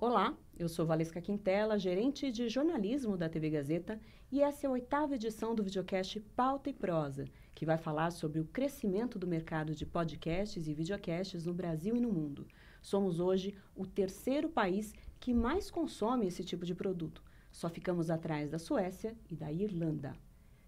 [0.00, 4.00] Olá, eu sou Valesca Quintela, gerente de jornalismo da TV Gazeta,
[4.30, 8.38] e essa é a oitava edição do videocast Pauta e Prosa, que vai falar sobre
[8.38, 12.46] o crescimento do mercado de podcasts e videocasts no Brasil e no mundo.
[12.80, 17.20] Somos hoje o terceiro país que mais consome esse tipo de produto.
[17.50, 20.14] Só ficamos atrás da Suécia e da Irlanda.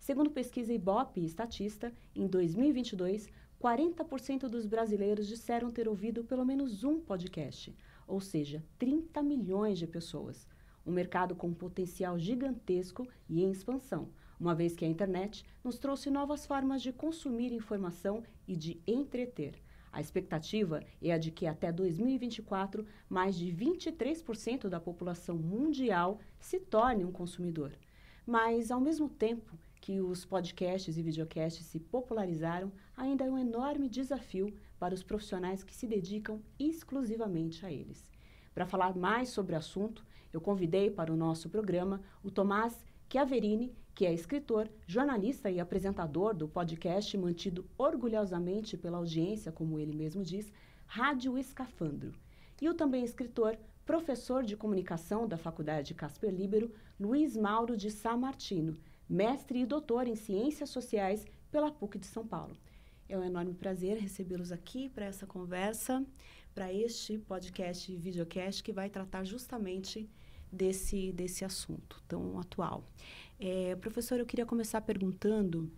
[0.00, 3.28] Segundo pesquisa Ibope e Estatista, em 2022,
[3.62, 7.72] 40% dos brasileiros disseram ter ouvido pelo menos um podcast,
[8.10, 10.46] ou seja, 30 milhões de pessoas.
[10.84, 16.10] Um mercado com potencial gigantesco e em expansão, uma vez que a internet nos trouxe
[16.10, 19.54] novas formas de consumir informação e de entreter.
[19.92, 26.60] A expectativa é a de que até 2024, mais de 23% da população mundial se
[26.60, 27.72] torne um consumidor.
[28.26, 33.88] Mas, ao mesmo tempo, que os podcasts e videocasts se popularizaram, ainda é um enorme
[33.88, 38.10] desafio para os profissionais que se dedicam exclusivamente a eles.
[38.54, 43.74] Para falar mais sobre o assunto, eu convidei para o nosso programa o Tomás Chiaverini,
[43.94, 50.22] que é escritor, jornalista e apresentador do podcast mantido orgulhosamente pela audiência, como ele mesmo
[50.22, 50.50] diz,
[50.86, 52.14] Rádio Escafandro.
[52.60, 58.16] E o também escritor, professor de comunicação da Faculdade Casper Libero, Luiz Mauro de Sá
[58.16, 62.56] Martino, mestre e doutor em Ciências Sociais pela PUC de São Paulo.
[63.10, 66.06] É um enorme prazer recebê-los aqui para essa conversa,
[66.54, 70.08] para este podcast e videocast que vai tratar justamente
[70.52, 72.84] desse, desse assunto tão atual.
[73.40, 75.68] É, professor, eu queria começar perguntando,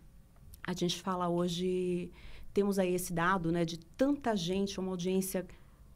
[0.62, 2.11] a gente fala hoje,
[2.52, 5.46] temos aí esse dado né, de tanta gente, uma audiência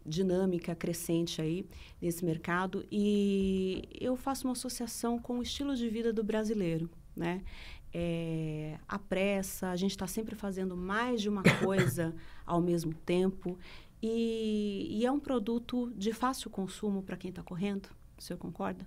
[0.06, 1.68] dinâmica, crescente aí
[2.00, 7.42] nesse mercado, e eu faço uma associação com o estilo de vida do brasileiro né?
[7.98, 13.58] É, a pressa, a gente está sempre fazendo mais de uma coisa ao mesmo tempo.
[14.02, 17.88] E, e, é um produto de fácil consumo para quem está correndo.
[18.18, 18.86] O senhor concorda?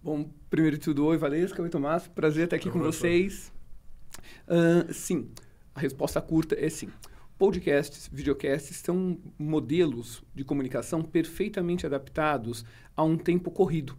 [0.00, 3.52] Bom, primeiro de tudo, oi Valesca, oi Tomás, prazer estar aqui com vocês.
[4.46, 5.28] Uh, sim,
[5.74, 6.88] a resposta curta é sim.
[7.36, 12.64] Podcasts, videocasts são modelos de comunicação perfeitamente adaptados
[12.96, 13.98] a um tempo corrido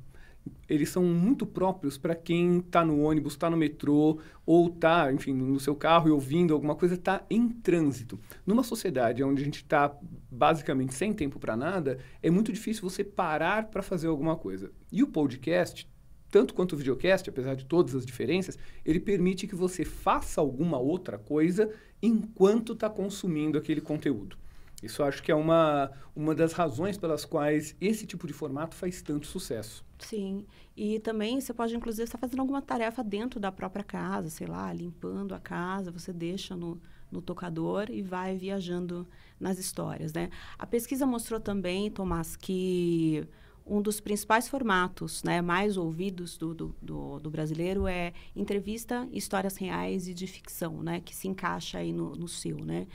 [0.68, 5.34] eles são muito próprios para quem está no ônibus, está no metrô, ou está, enfim,
[5.34, 8.20] no seu carro e ouvindo alguma coisa, está em trânsito.
[8.46, 9.94] Numa sociedade onde a gente está
[10.32, 14.72] basicamente sem tempo para nada, é muito difícil você parar para fazer alguma coisa.
[14.92, 15.88] E o podcast,
[16.30, 20.80] tanto quanto o videocast, apesar de todas as diferenças, ele permite que você faça alguma
[20.80, 21.70] outra coisa
[22.02, 24.41] enquanto está consumindo aquele conteúdo.
[24.82, 29.02] Isso acho que é uma, uma das razões pelas quais esse tipo de formato faz
[29.02, 29.86] tanto sucesso.
[30.00, 34.48] Sim, e também você pode, inclusive, estar fazendo alguma tarefa dentro da própria casa, sei
[34.48, 36.82] lá, limpando a casa, você deixa no,
[37.12, 39.08] no tocador e vai viajando
[39.40, 40.30] nas histórias, né?
[40.58, 43.28] A pesquisa mostrou também, Tomás, que
[43.66, 49.56] um dos principais formatos né, mais ouvidos do, do, do, do, brasileiro é entrevista, histórias
[49.56, 52.58] reais e de ficção, né, que se encaixa aí no, no seu.
[52.58, 52.88] Né?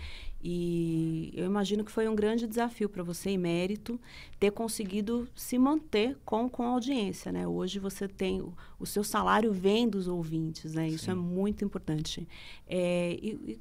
[0.43, 4.01] E eu imagino que foi um grande desafio para você, em mérito,
[4.39, 7.33] ter conseguido se manter com, com a audiência.
[7.33, 7.47] Né?
[7.47, 10.89] Hoje você tem o, o seu salário vem dos ouvintes, né?
[10.89, 12.29] isso é muito importante.
[12.67, 13.61] É, e, e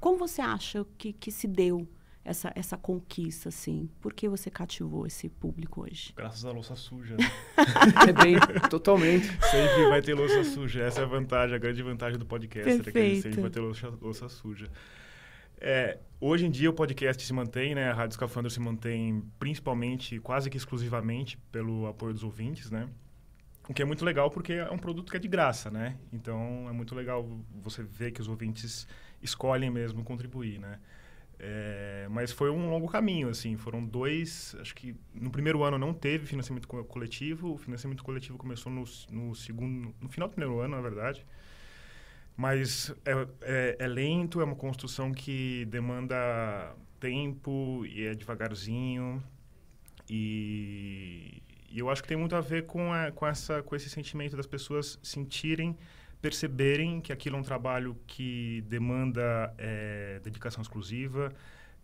[0.00, 1.86] como você acha que, que se deu
[2.24, 3.88] essa, essa conquista, assim?
[4.00, 6.12] Por que você cativou esse público hoje?
[6.16, 7.24] Graças à louça suja, né?
[8.08, 8.36] é bem,
[8.70, 9.26] totalmente.
[9.50, 10.82] Sempre vai ter louça suja.
[10.82, 12.82] Essa é a vantagem, a grande vantagem do podcast.
[12.82, 12.98] Perfeito.
[12.98, 14.70] É que sempre vai ter louça, louça suja.
[15.66, 17.90] É, hoje em dia o podcast se mantém, né?
[17.90, 22.86] A Rádio Escafandro se mantém principalmente, quase que exclusivamente, pelo apoio dos ouvintes, né?
[23.66, 25.96] O que é muito legal porque é um produto que é de graça, né?
[26.12, 27.26] Então é muito legal
[27.62, 28.86] você ver que os ouvintes
[29.22, 30.78] escolhem mesmo contribuir, né?
[31.38, 33.56] É, mas foi um longo caminho, assim.
[33.56, 34.54] Foram dois...
[34.60, 37.54] Acho que no primeiro ano não teve financiamento coletivo.
[37.54, 39.94] O financiamento coletivo começou no, no segundo...
[39.98, 41.24] No final do primeiro ano, na verdade.
[42.36, 43.12] Mas é,
[43.42, 49.22] é, é lento, é uma construção que demanda tempo e é devagarzinho.
[50.08, 53.88] E, e eu acho que tem muito a ver com, a, com, essa, com esse
[53.88, 55.76] sentimento das pessoas sentirem
[56.24, 61.30] perceberem que aquilo é um trabalho que demanda é, dedicação exclusiva,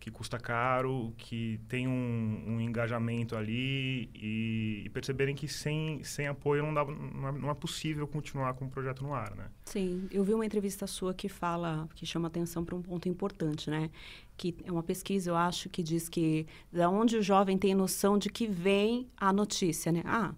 [0.01, 6.27] que custa caro, que tem um, um engajamento ali e, e, perceberem que sem, sem
[6.27, 9.45] apoio não, dá, não é, não, é, possível continuar com o projeto no ar, né?
[9.63, 13.69] Sim, eu vi uma entrevista sua que fala, que chama atenção para um ponto importante,
[13.69, 13.91] né?
[14.35, 18.17] Que é uma pesquisa, eu acho, que diz que da onde o jovem tem noção
[18.17, 20.01] de que vem a notícia, né?
[20.03, 20.33] Ah,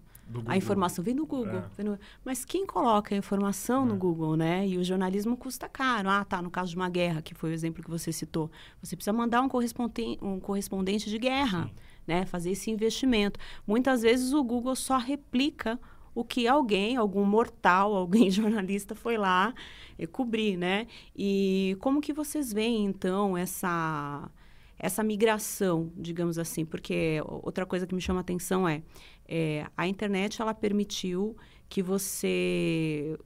[0.46, 1.64] a informação vem do Google.
[1.78, 1.84] É.
[1.84, 1.98] no...
[2.24, 3.86] Mas quem coloca a informação é.
[3.88, 4.68] no Google, né?
[4.68, 6.10] E o jornalismo custa caro.
[6.10, 8.50] Ah, tá, no caso de uma guerra, que foi o exemplo que você citou.
[8.82, 11.70] Você precisa mandar um correspondente, um correspondente de guerra.
[12.08, 12.26] né?
[12.26, 13.40] Fazer esse investimento.
[13.66, 15.80] Muitas vezes o Google só replica
[16.16, 19.54] o que alguém, algum mortal, alguém jornalista foi lá
[19.98, 20.88] e cobrir, né?
[21.16, 24.30] E como que vocês veem então essa
[24.78, 28.81] essa migração, digamos assim, porque outra coisa que me chama a atenção é,
[29.28, 31.38] é a internet ela permitiu
[31.70, 33.18] que você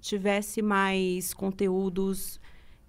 [0.00, 2.40] tivesse mais conteúdos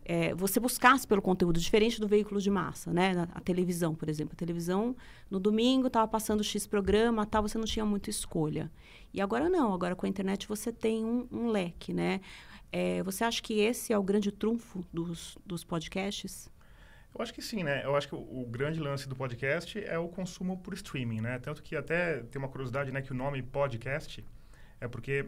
[0.09, 3.11] é, você buscasse pelo conteúdo, diferente do veículo de massa, né?
[3.15, 4.33] A, a televisão, por exemplo.
[4.33, 4.95] A televisão,
[5.29, 8.71] no domingo, estava passando X programa, tal, você não tinha muita escolha.
[9.13, 12.21] E agora não, agora com a internet você tem um, um leque, né?
[12.71, 16.49] É, você acha que esse é o grande trunfo dos, dos podcasts?
[17.13, 17.83] Eu acho que sim, né?
[17.83, 21.39] Eu acho que o, o, grande lance do podcast é o consumo por streaming, né?
[21.39, 23.01] Tanto que até tem uma curiosidade, né?
[23.01, 24.23] Que o nome podcast
[24.79, 25.25] é porque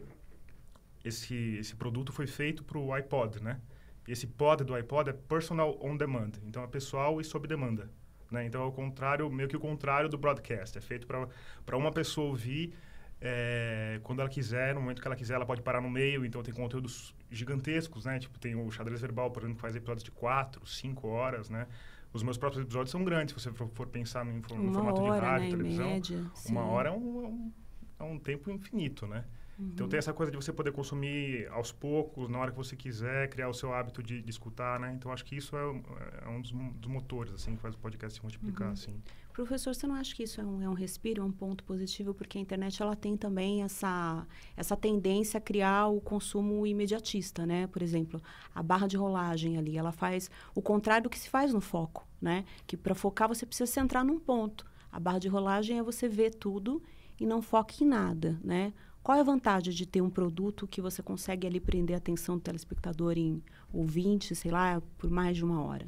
[1.04, 3.60] esse, esse produto foi feito para o iPod, né?
[4.08, 7.88] esse pod do iPod é personal on demand, então é pessoal e sob demanda.
[8.30, 8.46] Né?
[8.46, 10.76] Então é o contrário, meio que o contrário do broadcast.
[10.76, 12.74] É feito para uma pessoa ouvir
[13.24, 16.24] é, quando ela quiser, no momento que ela quiser, ela pode parar no meio.
[16.24, 18.18] Então tem conteúdos gigantescos, né?
[18.18, 21.68] Tipo, tem o Xadrez Verbal, por exemplo, que faz episódios de 4, 5 horas, né?
[22.12, 25.20] Os meus próprios episódios são grandes, se você for, for pensar no, no formato hora,
[25.20, 25.88] de rádio, né, televisão.
[25.88, 27.52] Média, uma hora é um, é um,
[28.00, 29.24] é um tempo infinito, né?
[29.58, 29.70] Uhum.
[29.72, 33.28] Então tem essa coisa de você poder consumir aos poucos, na hora que você quiser,
[33.28, 34.92] criar o seu hábito de, de escutar, né?
[34.94, 35.82] Então acho que isso é,
[36.24, 38.72] é um dos, dos, motores, assim, que faz o podcast se multiplicar, uhum.
[38.72, 39.02] assim.
[39.32, 42.12] Professor, você não acha que isso é um, é um respiro, é um ponto positivo?
[42.12, 47.66] Porque a internet, ela tem também essa, essa tendência a criar o consumo imediatista, né?
[47.66, 48.20] Por exemplo,
[48.54, 52.06] a barra de rolagem ali, ela faz o contrário do que se faz no foco,
[52.20, 52.44] né?
[52.66, 54.66] Que para focar você precisa centrar num ponto.
[54.90, 56.82] A barra de rolagem é você ver tudo
[57.18, 58.74] e não foca em nada, né?
[59.02, 62.36] Qual é a vantagem de ter um produto que você consegue ali prender a atenção
[62.36, 63.42] do telespectador em
[63.72, 65.86] ouvinte, sei lá, por mais de uma hora?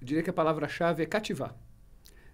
[0.00, 1.54] Eu diria que a palavra-chave é cativar.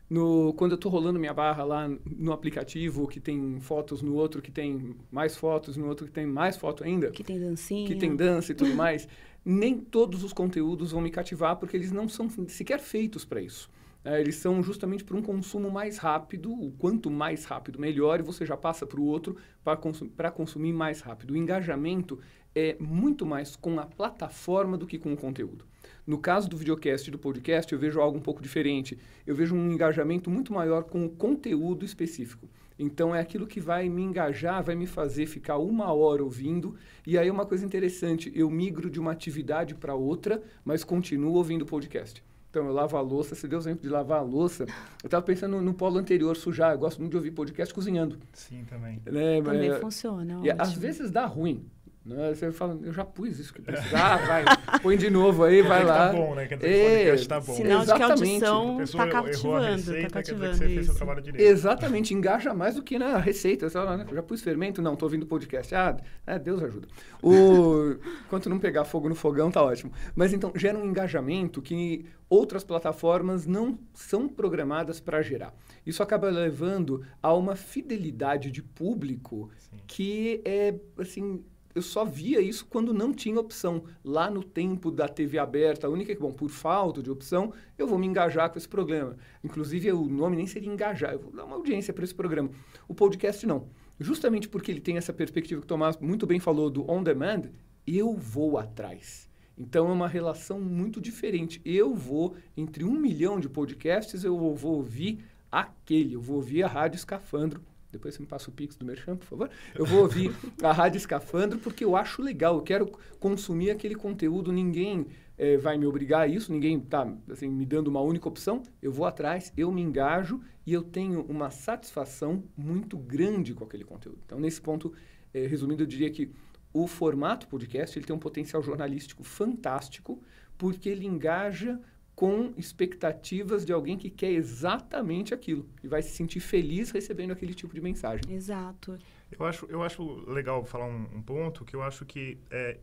[0.08, 4.42] No, quando eu estou rolando minha barra lá no aplicativo, que tem fotos no outro,
[4.42, 7.10] que tem mais fotos, no outro que tem mais foto ainda.
[7.10, 7.86] Que tem dancinha.
[7.86, 9.08] Que tem dança e tudo mais.
[9.44, 13.70] Nem todos os conteúdos vão me cativar, porque eles não são sequer feitos para isso.
[14.04, 18.22] É, eles são justamente para um consumo mais rápido, o quanto mais rápido melhor, e
[18.22, 21.32] você já passa para o outro para consum consumir mais rápido.
[21.32, 22.18] O engajamento
[22.54, 25.64] é muito mais com a plataforma do que com o conteúdo.
[26.06, 28.98] No caso do videocast e do podcast, eu vejo algo um pouco diferente.
[29.26, 32.46] Eu vejo um engajamento muito maior com o conteúdo específico.
[32.78, 36.74] Então, é aquilo que vai me engajar, vai me fazer ficar uma hora ouvindo.
[37.06, 41.62] E aí, uma coisa interessante, eu migro de uma atividade para outra, mas continuo ouvindo
[41.62, 42.22] o podcast.
[42.50, 44.64] Então, eu lavo a louça, se Deus exemplo de lavar a louça.
[45.02, 46.72] Eu estava pensando no, no, polo anterior, sujar.
[46.72, 48.18] Eu gosto muito de ouvir podcast cozinhando.
[48.32, 49.00] Sim, também.
[49.06, 49.42] Né?
[49.42, 50.40] Também é, funciona.
[50.44, 51.64] E às vezes dá ruim.
[52.04, 52.34] Né?
[52.34, 53.96] Você fala, eu já pus isso que precisa.
[53.96, 54.44] Ah, vai,
[54.82, 56.08] põe de novo aí, vai lá.
[56.08, 56.46] Tá bom, né?
[56.46, 57.54] Quer dizer, é, podcast tá bom.
[57.54, 59.96] Sinal de que a audição está cativando.
[59.96, 61.42] Está cativando você fez seu trabalho direito.
[61.42, 63.70] Exatamente, engaja mais do que na receita.
[63.70, 64.06] Você fala, né?
[64.12, 64.82] já pus fermento?
[64.82, 65.74] Não, estou ouvindo podcast.
[65.74, 65.96] Ah,
[66.26, 66.86] é, Deus ajuda.
[67.22, 67.96] O,
[68.26, 69.90] enquanto não pegar fogo no fogão, tá ótimo.
[70.14, 75.54] Mas então, gera um engajamento que outras plataformas não são programadas para gerar.
[75.86, 79.76] Isso acaba levando a uma fidelidade de público Sim.
[79.86, 81.42] que é, assim,
[81.74, 83.84] eu só via isso quando não tinha opção.
[84.04, 87.86] Lá no tempo da TV aberta, a única que, bom, por falta de opção, eu
[87.86, 89.16] vou me engajar com esse programa.
[89.42, 92.50] Inclusive, o nome nem seria engajar, eu vou dar uma audiência para esse programa.
[92.86, 93.68] O podcast não.
[93.98, 97.50] Justamente porque ele tem essa perspectiva que o Tomás muito bem falou do on demand,
[97.86, 99.28] eu vou atrás.
[99.56, 101.60] Então é uma relação muito diferente.
[101.64, 106.68] Eu vou, entre um milhão de podcasts, eu vou ouvir aquele, eu vou ouvir a
[106.68, 107.60] Rádio Escafandro
[107.94, 109.50] depois você me passa o pix do Merchan, por favor.
[109.74, 110.32] Eu vou ouvir
[110.62, 112.86] a Rádio Escafandro porque eu acho legal, eu quero
[113.18, 117.88] consumir aquele conteúdo, ninguém é, vai me obrigar a isso, ninguém está assim, me dando
[117.88, 122.96] uma única opção, eu vou atrás, eu me engajo e eu tenho uma satisfação muito
[122.96, 124.18] grande com aquele conteúdo.
[124.24, 124.92] Então, nesse ponto,
[125.32, 126.30] é, resumindo, eu diria que
[126.72, 130.22] o formato podcast ele tem um potencial jornalístico fantástico,
[130.56, 131.80] porque ele engaja
[132.14, 137.54] com expectativas de alguém que quer exatamente aquilo e vai se sentir feliz recebendo aquele
[137.54, 138.22] tipo de mensagem.
[138.30, 138.96] Exato.
[139.30, 142.78] Eu acho, eu acho legal falar um, um ponto que eu acho que é,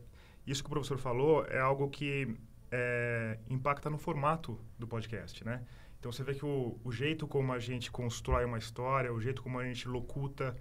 [0.46, 2.28] isso que o professor falou é algo que
[2.70, 5.62] é, impacta no formato do podcast, né?
[5.98, 9.42] Então você vê que o, o jeito como a gente constrói uma história, o jeito
[9.42, 10.56] como a gente locuta,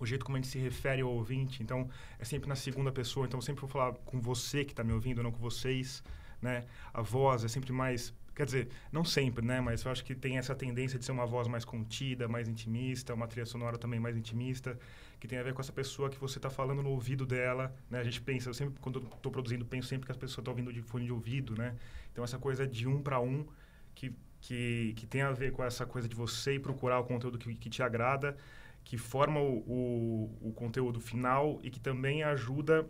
[0.00, 3.26] o jeito como a gente se refere ao ouvinte, então é sempre na segunda pessoa,
[3.26, 6.02] então eu sempre vou falar com você que está me ouvindo, não com vocês
[6.40, 6.64] né?
[6.92, 9.60] A voz é sempre mais quer dizer, não sempre, né?
[9.60, 13.12] Mas eu acho que tem essa tendência de ser uma voz mais contida, mais intimista,
[13.12, 14.78] uma trilha sonora também mais intimista,
[15.18, 17.98] que tem a ver com essa pessoa que você está falando no ouvido dela, né?
[17.98, 20.72] A gente pensa, eu sempre, quando estou produzindo, penso sempre que as pessoas estão ouvindo
[20.72, 21.74] de fone de ouvido, né?
[22.12, 23.44] Então, essa coisa de um para um,
[23.92, 27.38] que que, que tem a ver com essa coisa de você ir procurar o conteúdo
[27.38, 28.36] que, que te agrada,
[28.84, 32.88] que forma o, o, o conteúdo final e que também ajuda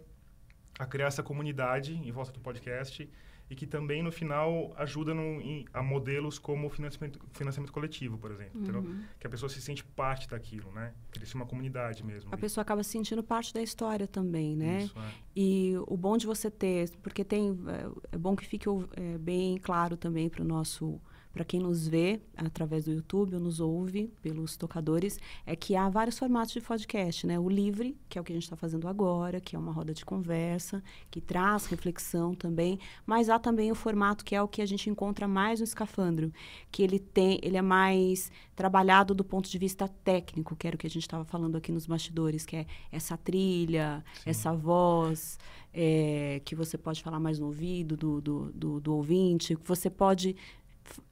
[0.78, 3.08] a criar essa comunidade em volta do podcast
[3.50, 8.30] e que também, no final, ajuda no, em, a modelos como financiamento, financiamento coletivo, por
[8.30, 8.60] exemplo.
[8.60, 9.02] Uhum.
[9.18, 10.92] Que a pessoa se sente parte daquilo, né?
[11.10, 12.28] Cria-se uma comunidade mesmo.
[12.32, 14.82] A pessoa acaba se sentindo parte da história também, né?
[14.82, 15.12] Isso, é.
[15.34, 16.90] E o bom de você ter...
[17.02, 17.58] Porque tem...
[17.68, 21.00] É, é bom que fique é, bem claro também para o nosso
[21.32, 25.88] para quem nos vê através do YouTube ou nos ouve pelos tocadores, é que há
[25.88, 27.38] vários formatos de podcast, né?
[27.38, 29.92] O livre, que é o que a gente está fazendo agora, que é uma roda
[29.94, 34.62] de conversa, que traz reflexão também, mas há também o formato que é o que
[34.62, 36.32] a gente encontra mais no escafandro,
[36.70, 40.78] que ele tem, ele é mais trabalhado do ponto de vista técnico, que era o
[40.78, 44.30] que a gente estava falando aqui nos bastidores, que é essa trilha, Sim.
[44.30, 45.38] essa voz,
[45.72, 49.88] é, que você pode falar mais no ouvido do, do, do, do ouvinte, que você
[49.88, 50.34] pode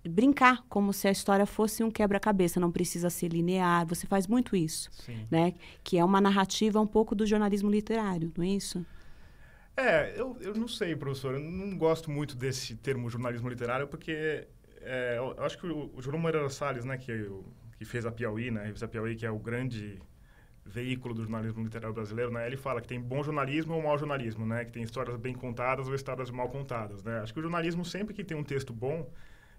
[0.05, 3.87] brincar como se a história fosse um quebra-cabeça, não precisa ser linear.
[3.87, 5.27] Você faz muito isso, Sim.
[5.31, 5.55] né?
[5.83, 8.85] Que é uma narrativa um pouco do jornalismo literário, não é isso?
[9.77, 11.35] É, eu, eu não sei, professor.
[11.35, 14.47] Eu não gosto muito desse termo jornalismo literário, porque
[14.81, 17.31] é, eu acho que o, o João Moreira Salles, né, que,
[17.77, 20.01] que fez a Piauí, né, a revista Piauí, que é o grande
[20.65, 24.45] veículo do jornalismo literário brasileiro, né, ele fala que tem bom jornalismo ou mau jornalismo,
[24.45, 27.21] né, que tem histórias bem contadas ou histórias mal contadas, né.
[27.21, 29.09] Acho que o jornalismo sempre que tem um texto bom,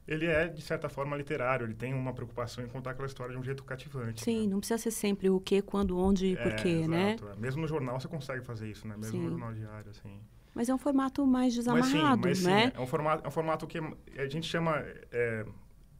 [0.07, 1.65] ele é, de certa forma, literário.
[1.65, 4.23] Ele tem uma preocupação em contar aquela história de um jeito cativante.
[4.23, 4.53] Sim, né?
[4.53, 7.15] não precisa ser sempre o que, quando, onde e é, porquê, né?
[7.15, 7.25] exato.
[7.25, 7.35] né?
[7.37, 8.95] Mesmo no jornal você consegue fazer isso, né?
[8.95, 9.23] Mesmo sim.
[9.23, 10.19] no jornal diário, assim.
[10.55, 12.71] Mas é um formato mais desamarrado, mas sim, mas, né?
[12.71, 13.77] Sim, é um formato, é um formato que
[14.17, 14.77] a gente chama...
[15.11, 15.45] É,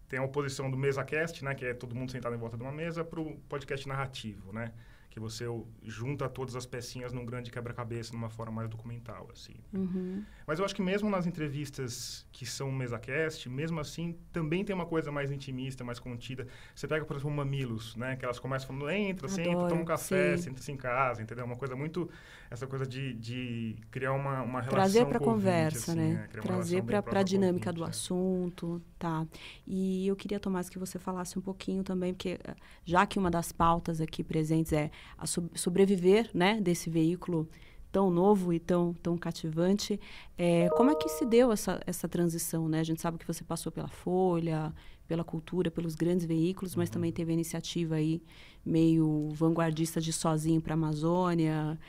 [0.08, 1.54] tem a oposição do mesa-cast, né?
[1.54, 4.72] Que é todo mundo sentado em volta de uma mesa, para o podcast narrativo, né?
[5.18, 5.46] Que você
[5.82, 9.56] junta todas as pecinhas num grande quebra-cabeça, numa forma mais documental, assim.
[9.74, 10.24] Uhum.
[10.46, 14.86] Mas eu acho que mesmo nas entrevistas que são mesa-cast, mesmo assim, também tem uma
[14.86, 16.48] coisa mais intimista, mais contida.
[16.76, 18.16] Você pega, por exemplo, Mamilos, né?
[18.16, 21.46] Que elas começam falando, entra, sempre, toma um café, senta-se em casa, entendeu?
[21.46, 22.08] Uma coisa muito...
[22.50, 26.30] Essa coisa de, de criar uma, uma relação Trazer para a conversa, ouvinte, né?
[26.30, 27.90] assim, Trazer para a dinâmica do é.
[27.90, 29.28] assunto, tá.
[29.66, 32.56] E eu queria, Tomás, que você falasse um pouquinho também, porque eh,
[32.86, 37.48] já que uma das pautas aqui presentes é a so sobreviver né, desse veículo
[37.92, 40.00] tão novo e tão, tão cativante.
[40.38, 42.68] É, como é que se deu essa, essa transição?
[42.68, 42.80] Né?
[42.80, 44.74] A gente sabe que você passou pela Folha,
[45.08, 46.94] pela cultura, pelos grandes veículos, mas uhum.
[46.94, 48.22] também teve a iniciativa aí
[48.66, 51.80] meio vanguardista de sozinho para a Amazônia.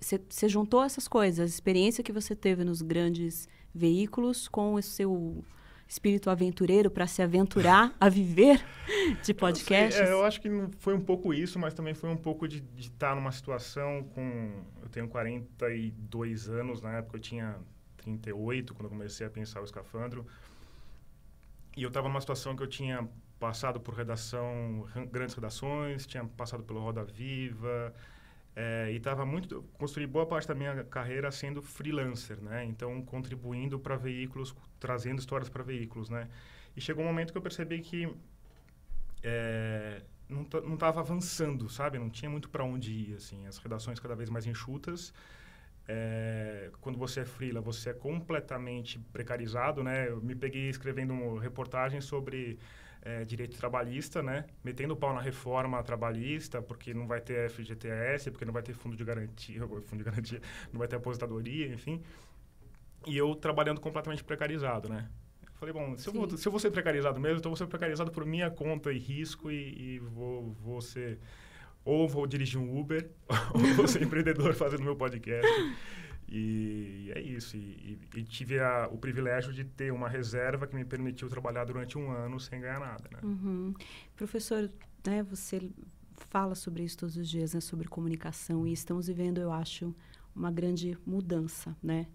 [0.00, 4.82] Você é, juntou essas coisas, a experiência que você teve nos grandes veículos com o
[4.82, 5.44] seu
[5.88, 8.64] espírito aventureiro para se aventurar a viver
[9.22, 10.00] de podcasts?
[10.00, 12.64] Eu, é, eu, acho que foi um pouco isso, mas também foi um pouco de,
[12.76, 14.62] estar numa situação com...
[14.82, 17.56] Eu tenho 42 anos, na época eu tinha
[17.98, 20.26] 38, quando eu comecei a pensar o escafandro.
[21.76, 23.06] E eu estava numa situação que eu tinha
[23.38, 27.92] passado por redação, grandes redações, tinha passado pelo Roda Viva,
[28.56, 32.64] é, e estava muito construí boa parte da minha carreira sendo freelancer, né?
[32.64, 36.26] Então contribuindo para veículos, trazendo histórias para veículos, né?
[36.74, 38.08] E chegou um momento que eu percebi que
[39.22, 41.98] é, não não estava avançando, sabe?
[41.98, 43.46] Não tinha muito para onde ir, assim.
[43.46, 45.12] As redações cada vez mais enxutas.
[45.88, 50.08] É, quando você é freela, você é completamente precarizado, né?
[50.08, 52.58] Eu me peguei escrevendo uma reportagem sobre
[53.02, 54.44] é, direito trabalhista, né?
[54.64, 58.74] Metendo o pau na reforma trabalhista, porque não vai ter FGTS, porque não vai ter
[58.74, 60.40] fundo de garantia, fundo de garantia,
[60.72, 62.02] não vai ter aposentadoria, enfim.
[63.06, 65.08] E eu trabalhando completamente precarizado, né?
[65.42, 67.66] Eu falei, bom, se eu, vou, se eu, vou, ser precarizado mesmo, então vou ser
[67.66, 71.18] precarizado por minha conta e risco e, e vou, vou ser...
[71.84, 73.08] Ou vou dirigir um Uber,
[73.54, 75.46] ou vou ser empreendedor fazendo meu podcast.
[76.28, 77.56] E é isso.
[77.56, 77.60] E,
[78.14, 81.96] e, e tive a, o privilégio de ter uma reserva que me permitiu trabalhar durante
[81.96, 83.08] um ano sem ganhar nada.
[83.12, 83.20] Né?
[83.22, 83.74] Uhum.
[84.16, 84.70] Professor,
[85.06, 85.70] né, você
[86.28, 89.94] fala sobre isso todos os dias, né, sobre comunicação, e estamos vivendo, eu acho,
[90.34, 92.06] uma grande mudança, né?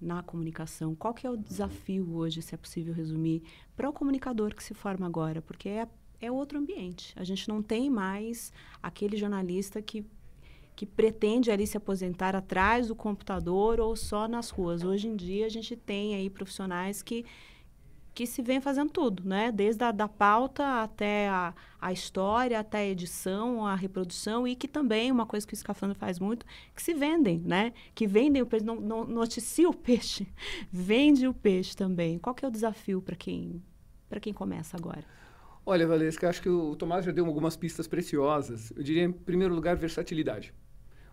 [0.00, 0.94] na comunicação.
[0.94, 3.42] Qual que é o desafio hoje, se é possível resumir,
[3.76, 5.42] para o comunicador que se forma agora?
[5.42, 5.86] Porque é,
[6.20, 7.12] é outro ambiente.
[7.16, 10.06] A gente não tem mais aquele jornalista que
[10.74, 14.82] que pretende ali se aposentar atrás do computador ou só nas ruas.
[14.82, 17.24] Hoje em dia a gente tem aí profissionais que
[18.14, 19.52] que se vem fazendo tudo, né?
[19.52, 24.68] Desde a da pauta até a, a história, até a edição, a reprodução e que
[24.68, 27.72] também, uma coisa que o Escafandro faz muito, que se vendem, né?
[27.94, 30.26] Que vendem o peixe, não, não noticia o peixe,
[30.70, 32.18] vende o peixe também.
[32.18, 33.62] Qual que é o desafio para quem,
[34.20, 35.04] quem começa agora?
[35.64, 38.72] Olha, Valesca, acho que o Tomás já deu algumas pistas preciosas.
[38.76, 40.52] Eu diria, em primeiro lugar, versatilidade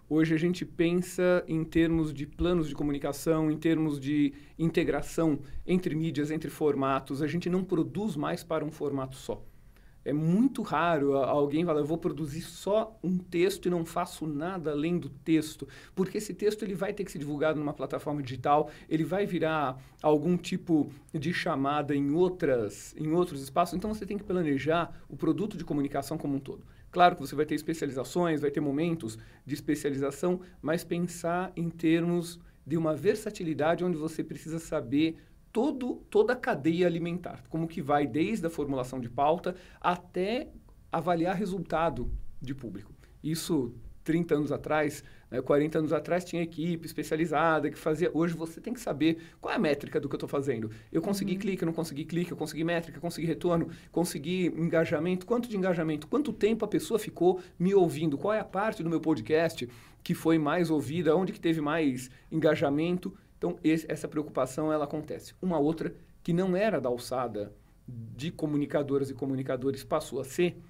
[0.10, 5.94] Hoje a gente pensa em termos de planos de comunicação, em termos de integração entre
[5.94, 7.22] mídias, entre formatos.
[7.22, 9.46] A gente não produz mais para um formato só.
[10.08, 14.72] É muito raro alguém falar, eu vou produzir só um texto e não faço nada
[14.72, 18.70] além do texto, porque esse texto ele vai ter que ser divulgado numa plataforma digital,
[18.88, 23.76] ele vai virar algum tipo de chamada em outras, em outros espaços.
[23.76, 26.64] Então você tem que planejar o produto de comunicação como um todo.
[26.90, 32.40] Claro que você vai ter especializações, vai ter momentos de especialização, mas pensar em termos
[32.66, 35.18] de uma versatilidade onde você precisa saber
[35.58, 40.50] todo, toda a cadeia alimentar, como que vai desde a formulação de pauta até
[40.92, 42.94] avaliar resultado de público.
[43.24, 43.74] Isso
[44.04, 48.12] 30 anos atrás, né, 40 anos atrás tinha equipe especializada que fazia.
[48.14, 50.70] Hoje você tem que saber qual é a métrica do que eu estou fazendo.
[50.92, 51.40] Eu consegui uhum.
[51.40, 55.26] clique, eu não consegui clique, eu consegui métrica, consegui retorno, consegui engajamento.
[55.26, 56.06] Quanto de engajamento?
[56.06, 58.16] Quanto tempo a pessoa ficou me ouvindo?
[58.16, 59.68] Qual é a parte do meu podcast
[60.04, 61.16] que foi mais ouvida?
[61.16, 63.12] Onde que teve mais engajamento?
[63.38, 65.34] Então esse, essa preocupação ela acontece.
[65.42, 67.54] Uma outra que não era da alçada
[67.88, 70.62] de comunicadoras e comunicadores passou a ser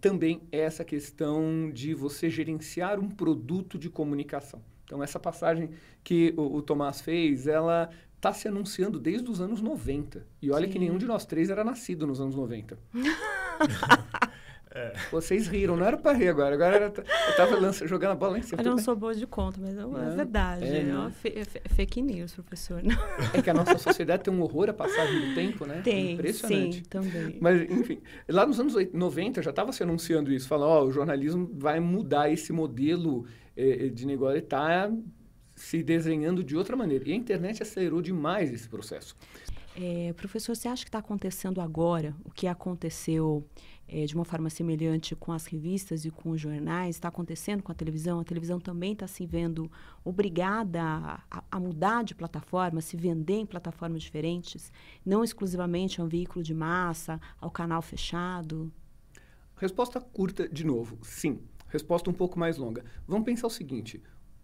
[0.00, 4.62] também essa questão de você gerenciar um produto de comunicação.
[4.84, 5.70] Então, essa passagem
[6.02, 10.26] que o, o Tomás fez, ela está se anunciando desde os anos 90.
[10.42, 10.72] E olha Sim.
[10.72, 12.78] que nenhum de nós três era nascido nos anos 90.
[14.72, 14.92] É.
[15.10, 16.54] Vocês riram, não era para rir agora.
[16.54, 18.62] Agora era, eu tava lança, jogando a bola em cima.
[18.62, 20.64] Eu não sou boa de conta, mas é, é verdade.
[20.64, 22.80] É, é uma é fake news, professor.
[22.82, 22.96] Não.
[23.34, 25.80] É que a nossa sociedade tem um horror a passagem do tempo, né?
[25.82, 26.76] Tem, Impressionante.
[26.76, 27.36] sim, também.
[27.40, 30.46] Mas, enfim, lá nos anos 90 já estava se anunciando isso.
[30.46, 34.36] Falando, ó, oh, o jornalismo vai mudar esse modelo eh, de negócio.
[34.36, 34.88] Ele está
[35.56, 37.08] se desenhando de outra maneira.
[37.08, 39.16] E a internet acelerou demais esse processo.
[39.76, 43.46] É, professor, você acha que está acontecendo agora o que aconteceu
[43.92, 47.72] é, de uma forma semelhante com as revistas e com os jornais, está acontecendo com
[47.72, 48.20] a televisão.
[48.20, 49.70] A televisão também está se vendo
[50.04, 54.72] obrigada a, a, mudar de plataforma, se vender em plataformas diferentes,
[55.04, 58.72] não exclusivamente a um veículo de massa, ao canal fechado.
[59.56, 61.40] Resposta curta, de novo, sim.
[61.66, 62.84] Resposta um pouco mais longa.
[63.06, 64.00] Vamos pensar o seguinte: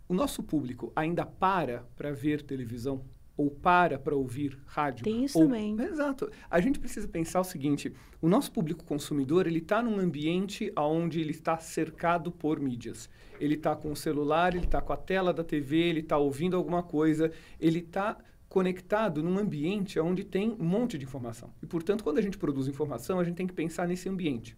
[0.08, 3.04] o nosso público ainda para para ver televisão?
[3.36, 5.04] Ou para para ouvir rádio.
[5.04, 5.44] Tem isso ou...
[5.44, 5.78] também.
[5.80, 6.30] Exato.
[6.50, 11.20] A gente precisa pensar o seguinte: o nosso público consumidor ele está num ambiente onde
[11.20, 13.08] ele está cercado por mídias.
[13.38, 16.56] Ele está com o celular, ele está com a tela da TV, ele está ouvindo
[16.56, 18.16] alguma coisa, ele está
[18.48, 21.52] conectado num ambiente onde tem um monte de informação.
[21.62, 24.56] E, portanto, quando a gente produz informação, a gente tem que pensar nesse ambiente.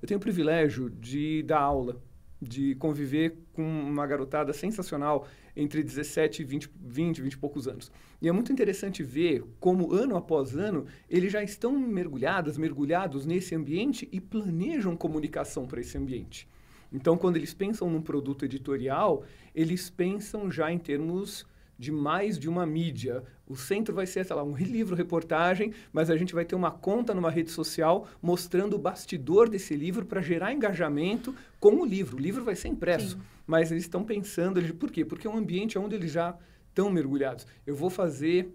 [0.00, 2.00] Eu tenho o privilégio de dar aula
[2.40, 7.90] de conviver com uma garotada sensacional entre 17 e 20, 20, 20 e poucos anos.
[8.20, 13.54] E é muito interessante ver como, ano após ano, eles já estão mergulhadas, mergulhados nesse
[13.54, 16.48] ambiente e planejam comunicação para esse ambiente.
[16.92, 21.44] Então, quando eles pensam num produto editorial, eles pensam já em termos
[21.78, 23.22] de mais de uma mídia.
[23.46, 26.70] O centro vai ser, sei lá, um livro, reportagem, mas a gente vai ter uma
[26.70, 32.16] conta numa rede social mostrando o bastidor desse livro para gerar engajamento com o livro.
[32.16, 33.22] O livro vai ser impresso, Sim.
[33.46, 35.04] mas eles estão pensando, eles, por quê?
[35.04, 36.36] Porque é um ambiente onde eles já
[36.68, 37.46] estão mergulhados.
[37.66, 38.52] Eu vou fazer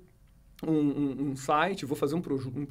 [0.63, 2.67] um, um, um, site, vou fazer um, proje um,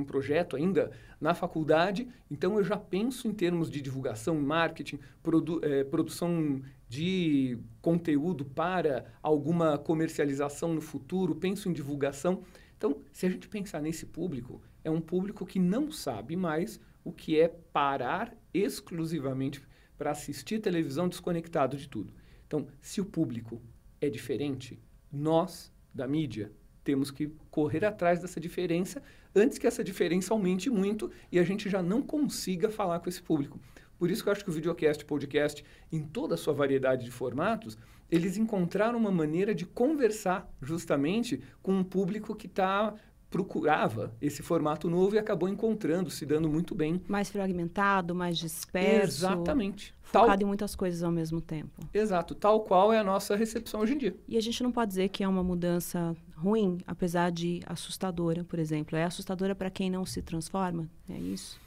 [0.00, 0.90] um, projeto ainda
[1.20, 7.58] na faculdade, então eu já penso em termos de divulgação, marketing, produ é, produção de
[7.80, 12.42] conteúdo para alguma comercialização no futuro, penso em divulgação.
[12.76, 17.12] Então, se a gente pensar nesse público, é um público que não sabe mais o
[17.12, 19.62] que é parar exclusivamente
[19.96, 22.12] para assistir televisão desconectado de tudo.
[22.46, 23.62] Então, se o público
[24.00, 26.50] é diferente, nós, da mídia,
[26.90, 29.00] temos que correr atrás dessa diferença
[29.32, 33.22] antes que essa diferença aumente muito e a gente já não consiga falar com esse
[33.22, 33.60] público.
[33.96, 37.10] Por isso que eu acho que o videocast, podcast, em toda a sua variedade de
[37.12, 37.78] formatos,
[38.10, 42.92] eles encontraram uma maneira de conversar justamente com um público que está
[43.30, 47.00] procurava esse formato novo e acabou encontrando, se dando muito bem.
[47.06, 49.24] Mais fragmentado, mais disperso.
[49.24, 49.94] Exatamente.
[50.02, 50.42] Focado tal...
[50.42, 51.80] em muitas coisas ao mesmo tempo.
[51.94, 54.16] Exato, tal qual é a nossa recepção hoje em dia.
[54.26, 58.58] E a gente não pode dizer que é uma mudança ruim, apesar de assustadora, por
[58.58, 58.96] exemplo.
[58.96, 60.88] É assustadora para quem não se transforma?
[61.08, 61.60] É isso?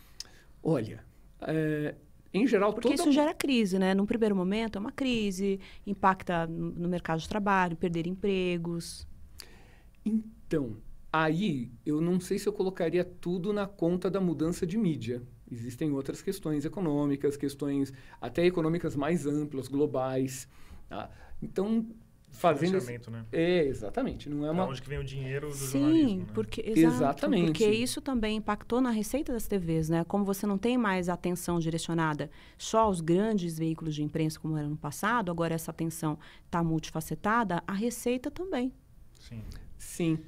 [0.61, 1.03] Olha,
[1.41, 1.95] é,
[2.33, 3.93] em geral, Porque isso gera crise, né?
[3.93, 9.07] Num primeiro momento, é uma crise, impacta no mercado de trabalho, perder empregos.
[10.03, 10.77] Então,
[11.11, 15.21] aí eu não sei se eu colocaria tudo na conta da mudança de mídia.
[15.51, 20.47] Existem outras questões econômicas, questões até econômicas mais amplas, globais.
[20.89, 21.11] Tá?
[21.39, 21.85] Então,
[22.33, 23.09] fazendo esse...
[23.09, 23.25] né?
[23.31, 24.27] É, exatamente.
[24.27, 24.67] Não é uma...
[24.67, 26.27] onde que vem o dinheiro do Sim, jornalismo, né?
[26.33, 27.45] porque exato, Exatamente.
[27.45, 30.03] Porque isso também impactou na receita das TVs, né?
[30.03, 34.67] Como você não tem mais atenção direcionada só aos grandes veículos de imprensa como era
[34.67, 38.73] no passado, agora essa atenção está multifacetada, a receita também.
[39.19, 39.41] Sim.
[39.77, 40.19] Sim.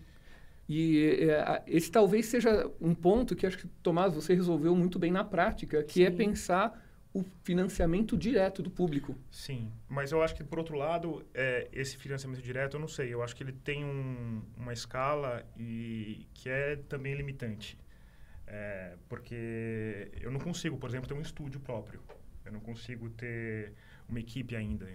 [0.67, 5.11] E é, esse talvez seja um ponto que acho que, Tomás, você resolveu muito bem
[5.11, 6.17] na prática, que é Sim.
[6.17, 6.84] pensar
[7.15, 9.15] o financiamento direto do público.
[9.32, 13.13] Sim, mas eu acho que, por outro lado, é, esse financiamento direto, eu não sei,
[13.13, 17.80] eu acho que ele tem um, uma escala e que é também limitante.
[18.45, 22.01] É, porque eu não consigo, por exemplo, ter um estúdio próprio.
[22.43, 23.71] Eu não consigo ter
[24.10, 24.86] uma equipe ainda.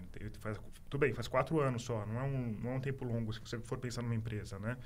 [0.40, 3.32] Faz, tudo bem, faz quatro anos só, não é, um, não é um tempo longo
[3.32, 4.76] se você for pensar numa empresa, né?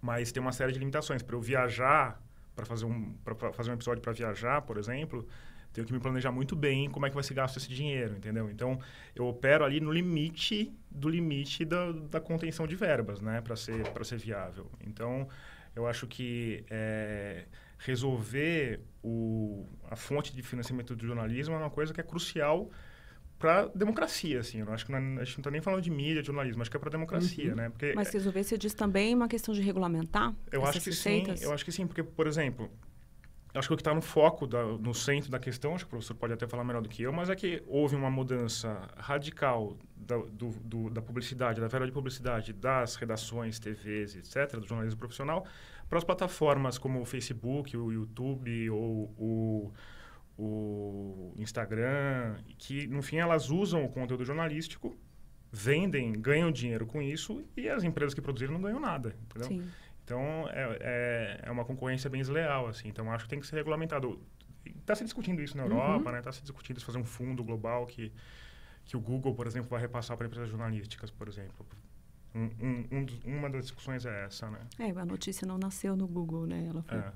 [0.00, 1.22] Mas tem uma série de limitações.
[1.22, 2.18] Para eu viajar,
[2.56, 5.28] para fazer, um, pra fazer um episódio para viajar, por exemplo,
[5.72, 8.50] tenho que me planejar muito bem como é que vai se gasto esse dinheiro, entendeu?
[8.50, 8.78] Então,
[9.14, 13.40] eu opero ali no limite do limite da, da contenção de verbas, né?
[13.40, 14.70] Para ser, pra ser viável.
[14.84, 15.28] Então,
[15.76, 17.44] eu acho que é,
[17.78, 22.70] resolver o, a fonte de financiamento do jornalismo é uma coisa que é crucial
[23.38, 24.58] para democracia, assim.
[24.60, 26.60] Eu acho que não, é- a gente não está nem falando de mídia, de jornalismo,
[26.62, 27.56] acho que é para democracia, Uhum.
[27.56, 27.68] né?
[27.70, 31.40] Porque Mas resolver, você diz também uma questão de regulamentar eu acho que receitas?
[31.40, 32.70] sim, eu acho que sim, porque, por exemplo,
[33.54, 35.90] acho que o que está no foco, da, no centro da questão, acho que o
[35.90, 39.76] professor pode até falar melhor do que eu, mas é que houve uma mudança radical
[39.96, 44.98] da, do, do- da publicidade, da verba de publicidade das redações, TVs, etc., do jornalismo
[44.98, 45.44] profissional,
[45.88, 49.72] para as plataformas como o Facebook, o YouTube ou o,
[50.38, 54.96] o Instagram, que, no fim, elas usam o conteúdo jornalístico,
[55.52, 59.48] vendem, ganham dinheiro com isso, e as empresas que produziram não ganham nada, entendeu?
[59.48, 59.62] Sim.
[60.10, 62.88] Então, é, é, é uma concorrência bem desleal, assim.
[62.88, 64.20] Então, acho que tem que ser regulamentado.
[64.64, 66.12] Está se discutindo isso na Europa, Uhum.
[66.12, 66.18] né?
[66.18, 68.12] Está se discutindo isso, fazer um fundo global que,
[68.84, 71.64] que o Google, por exemplo, vai repassar para empresas jornalísticas, por exemplo.
[72.34, 74.60] Um, um, um uma das discussões é essa, né?
[74.80, 76.66] É, a notícia não nasceu no Google, né?
[76.68, 77.12] Ela foi É.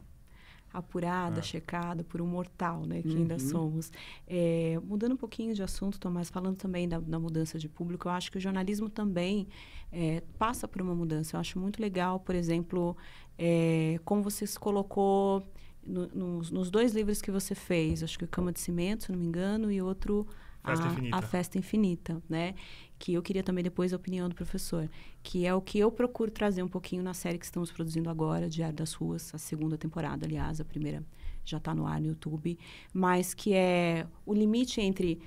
[0.75, 1.43] apurada, É.
[1.43, 3.01] checada por um mortal, né?
[3.03, 3.39] Que ainda Uhum.
[3.41, 3.93] somos.
[4.27, 8.13] É, mudando um pouquinho de assunto, Tomás, falando também da, da mudança de público, eu
[8.13, 9.47] acho que o jornalismo também
[9.93, 11.37] é, passa por uma mudança.
[11.37, 12.97] Eu acho muito legal, por exemplo,
[13.39, 15.43] é, como você se colocou
[15.87, 19.13] no- nos, nos dois livros que você fez, acho que o Cama de Cimento, se
[19.13, 20.27] não me engano, e outro
[20.65, 22.55] Festa a, a Festa Infinita, né?
[22.99, 24.89] Que eu queria também depois a opinião do professor,
[25.23, 28.49] que é o que eu procuro trazer um pouquinho na série que estamos produzindo agora,
[28.49, 31.05] Diário das Ruas, a segunda temporada, aliás, a primeira
[31.45, 32.59] já está no ar no YouTube,
[32.93, 35.21] mas que é o limite entre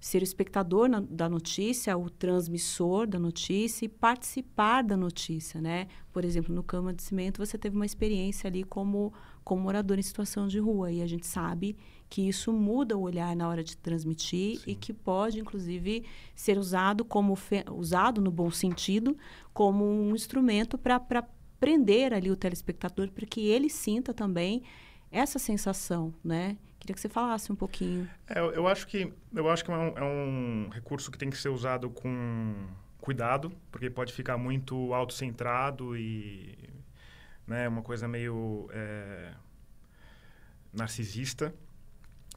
[0.00, 5.86] ser o espectador na- da notícia, o transmissor da notícia e participar da notícia, né?
[6.12, 9.12] Por exemplo, no Cama de Cimento você teve uma experiência ali como
[9.44, 11.76] como morador em situação de rua e a gente sabe
[12.12, 17.06] que isso muda o olhar na hora de transmitir e que pode inclusive ser usado
[17.06, 17.34] como
[17.70, 19.16] usado no bom sentido
[19.54, 21.00] como um instrumento para
[21.58, 24.62] prender ali o telespectador para que ele sinta também
[25.10, 26.58] essa sensação, né?
[26.78, 28.06] Queria que você falasse um pouquinho.
[28.28, 31.30] É, eu, eu acho que eu acho que é um, é um recurso que tem
[31.30, 32.66] que ser usado com
[33.00, 36.58] cuidado, porque pode ficar muito autocentrado e
[37.46, 39.32] né, uma coisa meio é,
[40.74, 41.54] narcisista.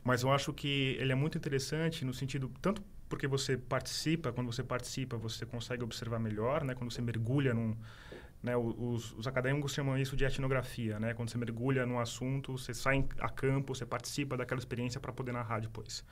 [0.06, 4.54] Mas eu acho que ele é muito interessante no sentido tanto porque você participa, quando
[4.54, 6.76] você participa você consegue observar melhor, né?
[6.76, 7.76] Quando você mergulha num
[8.44, 11.15] né, os, os acadêmicos chamam isso de etnografia, né?
[11.15, 15.32] Quando você mergulha num assunto, você sai a campo, você participa daquela experiência para poder
[15.32, 16.06] narrar depois.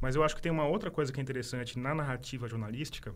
[0.00, 3.14] Mas eu acho que tem uma outra coisa que é interessante na narrativa jornalística,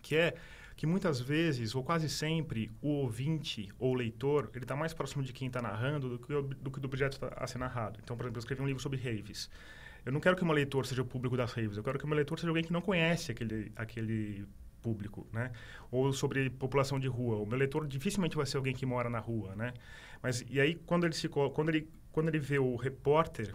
[0.00, 0.34] que é
[0.78, 5.24] que muitas vezes, ou quase sempre, o ouvinte ou o leitor, ele está mais próximo
[5.24, 7.98] de quem está narrando do que, do que do objeto tá- a ser narrado.
[8.00, 9.50] Então, por exemplo, eu escrevi um livro sobre raves.
[10.06, 12.04] Eu não quero que o meu leitor seja o público das raves, eu quero que
[12.04, 14.46] o meu leitor seja alguém que não conhece aquele, aquele
[14.80, 15.50] público, né?
[15.90, 17.38] Ou sobre população de rua.
[17.38, 19.74] O meu leitor dificilmente vai ser alguém que mora na rua, né?
[20.22, 23.52] Mas e aí quando ele se quando ele quando ele vê o repórter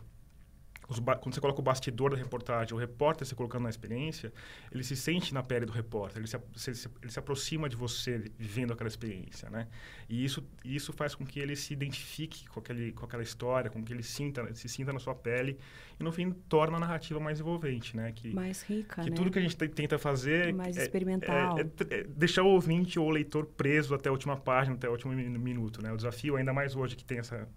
[1.01, 4.34] quando você coloca o bastidor da reportagem, o repórter se colocando na experiência,
[4.71, 6.38] ele se sente na pele do repórter, ele se,
[6.75, 9.67] se- ele se aproxima de você vivendo aquela experiência, né?
[10.10, 13.84] E isso, isso faz com que ele se identifique com, aquele, com aquela história, com
[13.84, 15.58] que ele sinta, se sinta na sua pele
[15.99, 18.12] e, no fim, torna a narrativa mais envolvente, né?
[18.12, 19.15] Que, Mais rica, que né?
[19.15, 21.58] tudo que a gente te- tenta fazer Mais é- experimental.
[21.58, 24.88] é- é- é deixar o ouvinte ou o leitor preso até a última página, até
[24.89, 25.91] o último min- minuto, né?
[25.91, 27.47] O desafio, ainda mais hoje que tem essa,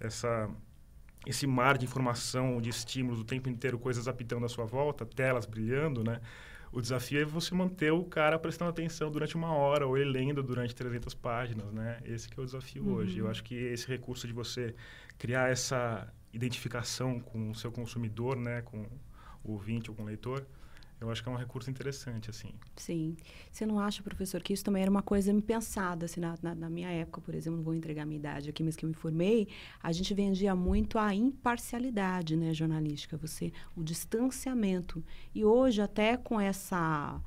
[0.00, 0.48] essa,
[1.26, 5.46] esse mar de informação, de estímulos o tempo inteiro, coisas apitando à sua volta, telas
[5.46, 6.20] brilhando, né?
[6.72, 10.40] O desafio é você manter o cara prestando atenção durante uma hora ou ele lendo
[10.42, 11.98] durante 300 páginas, né?
[12.04, 12.94] Esse que é o desafio Uhum.
[12.94, 13.18] hoje.
[13.18, 14.74] Eu acho que esse recurso de você
[15.18, 18.62] criar essa identificação com o seu consumidor, né?
[18.62, 18.86] Com
[19.42, 20.46] o ouvinte ou com o leitor,
[21.00, 22.52] Eu acho que é um recurso interessante, assim.
[22.76, 23.16] Sim.
[23.50, 26.68] Você não acha, professor, que isso também era uma coisa pensada, assim, na, na, na,
[26.68, 28.94] minha época, por exemplo, não vou entregar a minha idade aqui, mas que eu me
[28.94, 29.48] formei,
[29.82, 35.02] a gente vendia muito a imparcialidade, né, jornalística, você, o distanciamento.
[35.34, 37.18] E hoje, até com essa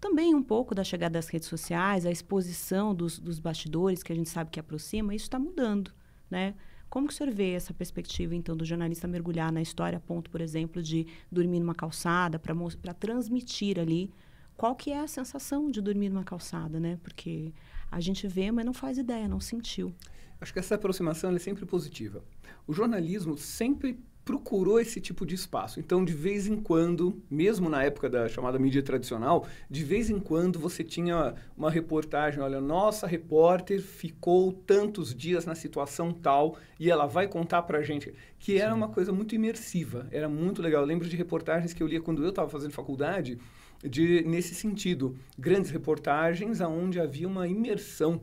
[0.00, 4.16] também um pouco da chegada das redes sociais, a exposição dos, dos bastidores que a
[4.16, 5.92] gente sabe que aproxima, isso está mudando,
[6.30, 6.54] né?
[6.90, 10.28] Como que o senhor vê essa perspectiva, então, do jornalista mergulhar na história a ponto,
[10.28, 14.12] por exemplo, de dormir numa calçada para transmitir ali
[14.56, 16.98] qual que é a sensação de dormir numa calçada, né?
[17.02, 17.54] Porque
[17.90, 19.94] a gente vê, mas não faz ideia, não sentiu.
[20.40, 22.24] Acho que essa aproximação é sempre positiva.
[22.66, 25.80] O jornalismo sempre procurou esse tipo de espaço.
[25.80, 30.20] Então, de vez em quando, mesmo na época da chamada mídia tradicional, de vez em
[30.20, 36.88] quando você tinha uma reportagem, olha, nossa repórter ficou tantos dias na situação tal e
[36.88, 38.76] ela vai contar pra gente, que era Sim.
[38.76, 40.82] uma coisa muito imersiva, era muito legal.
[40.82, 43.36] Eu lembro de reportagens que eu lia quando eu estava fazendo faculdade,
[43.82, 48.20] de nesse sentido, grandes reportagens aonde havia uma imersão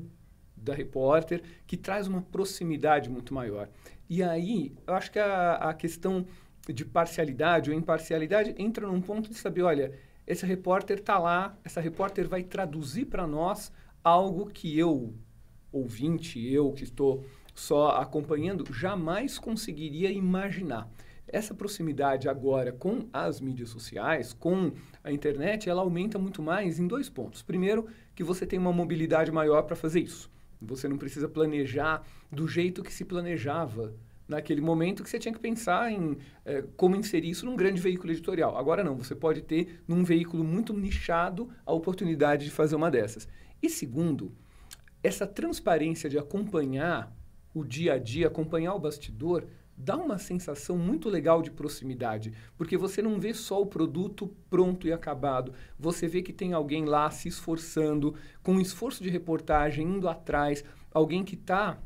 [0.55, 3.69] da repórter que traz uma proximidade muito maior.
[4.09, 6.25] E aí, eu acho que a, a questão
[6.67, 9.93] de parcialidade ou imparcialidade entra num ponto de saber, olha,
[10.25, 13.71] esse repórter está lá, essa repórter vai traduzir para nós
[14.03, 15.13] algo que eu,
[15.71, 20.89] ouvinte, eu que estou só acompanhando, jamais conseguiria imaginar.
[21.27, 24.71] Essa proximidade agora com as mídias sociais, com
[25.03, 27.41] a internet, ela aumenta muito mais em dois pontos.
[27.41, 30.31] Primeiro, que você tem uma mobilidade maior para fazer isso.
[30.61, 33.93] Você não precisa planejar do jeito que se planejava
[34.27, 38.11] naquele momento que você tinha que pensar em é, como inserir isso num grande veículo
[38.11, 38.57] editorial.
[38.57, 43.27] Agora não, você pode ter num veículo muito nichado a oportunidade de fazer uma dessas.
[43.61, 44.35] E segundo,
[45.01, 47.15] essa transparência de acompanhar
[47.53, 49.45] o dia a dia, acompanhar o bastidor,
[49.77, 54.87] dá uma sensação muito legal de proximidade, porque você não vê só o produto pronto
[54.87, 59.85] e acabado, você vê que tem alguém lá se esforçando, com um esforço de reportagem,
[59.85, 61.79] indo atrás, alguém que está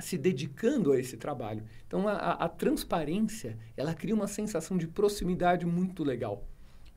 [0.00, 1.64] se dedicando a esse trabalho.
[1.86, 6.46] Então, a, a, transparência, ela cria uma sensação de proximidade muito legal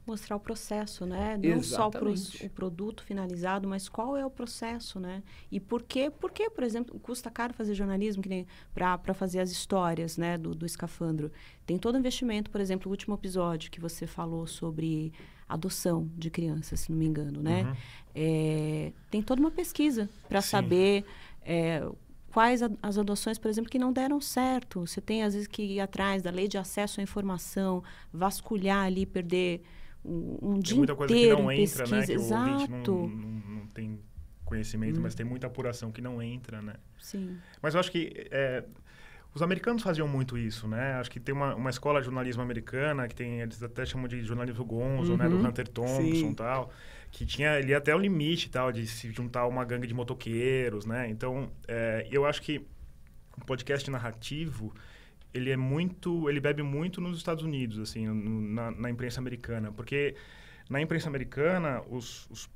[0.06, 1.38] mostrar o processo, né?
[1.38, 1.68] Não Exatamente.
[1.68, 5.22] só pro, o produto finalizado, mas qual é o processo, né?
[5.52, 9.40] E por que, por que, por exemplo, custa caro fazer jornalismo que nem para fazer
[9.40, 11.32] as histórias, né, do, do escafandro?
[11.66, 15.14] Tem todo o investimento, por exemplo, o último episódio que você falou sobre
[15.48, 17.64] adoção de crianças, se não me engano, né?
[17.64, 17.74] Uhum.
[18.16, 21.06] É, tem toda uma pesquisa para saber
[21.44, 21.86] é,
[22.32, 24.88] quais a, as adoções, por exemplo, que não deram certo.
[24.88, 29.06] Você tem, às vezes, que ir atrás da lei de acesso à informação, vasculhar ali,
[29.06, 29.62] perder
[30.04, 31.96] um, um dia muita coisa que não entra, pesquisa.
[31.96, 32.06] né?
[32.06, 32.92] Que Exato.
[32.92, 34.00] não, não, não tem
[34.46, 35.04] conhecimento, hum.
[35.04, 36.76] mas tem muita apuração que não entra, né?
[37.00, 37.38] Sim.
[37.62, 38.64] Mas eu acho que é,
[39.34, 40.96] os americanos faziam muito isso, né?
[40.96, 44.22] Acho que tem uma, uma escola de jornalismo americana que tem, eles até chamam de
[44.24, 45.18] jornalismo gonzo, uhum.
[45.18, 45.30] né?
[45.30, 45.48] Do uhum.
[45.48, 46.72] Hunter Thompson e tal.
[47.10, 51.10] Que tinha ali até o limite tal de se juntar uma gangue de motoqueiros, né?
[51.10, 52.66] Então, é, eu acho que
[53.38, 54.74] o podcast narrativo
[55.34, 59.72] ele é muito, ele bebe muito nos Estados Unidos, assim, no, na, na, imprensa americana,
[59.72, 60.15] porque
[60.70, 62.50] na imprensa americana os, os,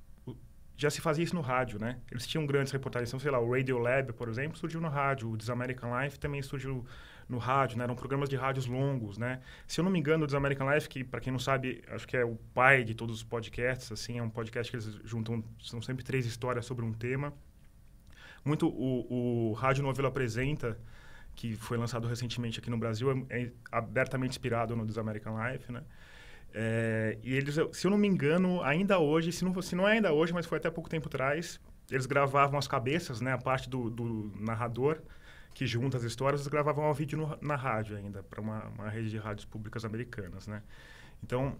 [0.78, 2.00] já se fazia isso no rádio, né?
[2.12, 5.30] Eles tinham grandes reportagens, então, sei lá, o Radio Lab, por exemplo, surgiu no rádio,
[5.30, 6.86] o This American Life também surgiu
[7.30, 7.86] no rádio, né?
[7.86, 9.40] Eram programas de rádios longos, né?
[9.66, 12.06] Se eu não me engano, o This American Life, que para quem não sabe, acho
[12.08, 15.44] que é o pai de todos os podcasts, assim, é um podcast que eles juntam,
[15.62, 17.34] são sempre três histórias sobre um tema.
[18.44, 20.78] Muito o, o Rádio Novelo apresenta
[21.36, 25.72] que foi lançado recentemente aqui no Brasil, é, é abertamente inspirado no This American Life,
[25.72, 25.84] né?
[26.54, 29.94] É, e eles, se eu não me engano, ainda hoje, se não, se não é
[29.94, 31.60] ainda hoje, mas foi até pouco tempo atrás,
[31.92, 33.34] eles gravavam as cabeças, né?
[33.34, 35.02] A parte do, do narrador
[35.54, 38.90] que junta as histórias, eles gravavam ao vídeo no, na rádio ainda, para uma, uma
[38.90, 40.62] rede de rádios públicas americanas, né?
[41.24, 41.58] Então,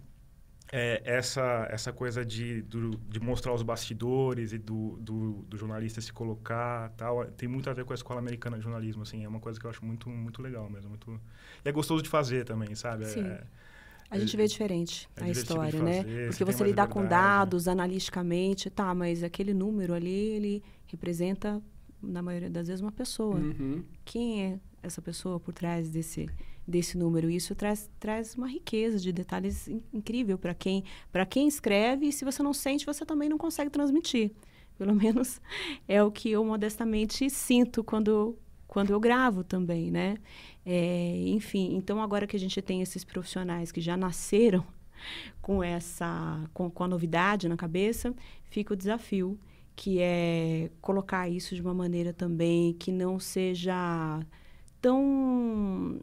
[0.72, 6.00] é, essa essa coisa de, do, de mostrar os bastidores e do, do, do, jornalista
[6.00, 9.28] se colocar tal tem muito a ver com a escola americana de jornalismo assim é
[9.28, 11.20] uma coisa que eu acho muito muito legal mesmo muito
[11.64, 13.26] e é gostoso de fazer também sabe Sim.
[13.26, 13.44] É,
[14.10, 16.04] a gente vê diferente é a história, né?
[16.28, 21.60] Porque você lidar com dados analiticamente, tá, mas aquele número ali, ele representa,
[22.00, 23.36] na maioria das vezes, uma pessoa.
[23.36, 23.82] Uhum.
[24.04, 26.28] Quem é essa pessoa por trás desse,
[26.66, 27.30] desse número.
[27.30, 30.84] Isso traz, traz uma riqueza de detalhes in, incrível para quem,
[31.30, 34.32] quem escreve, e se você não sente, você também não consegue transmitir.
[34.76, 35.40] Pelo menos
[35.86, 40.16] é o que eu modestamente sinto quando, quando eu gravo também, né?
[40.64, 44.66] É, enfim, então agora que a gente tem esses profissionais que já nasceram
[45.40, 48.12] com essa com, com a novidade na cabeça,
[48.50, 49.38] fica o desafio
[49.76, 54.20] que é colocar isso de uma maneira também que não seja
[54.80, 56.00] tão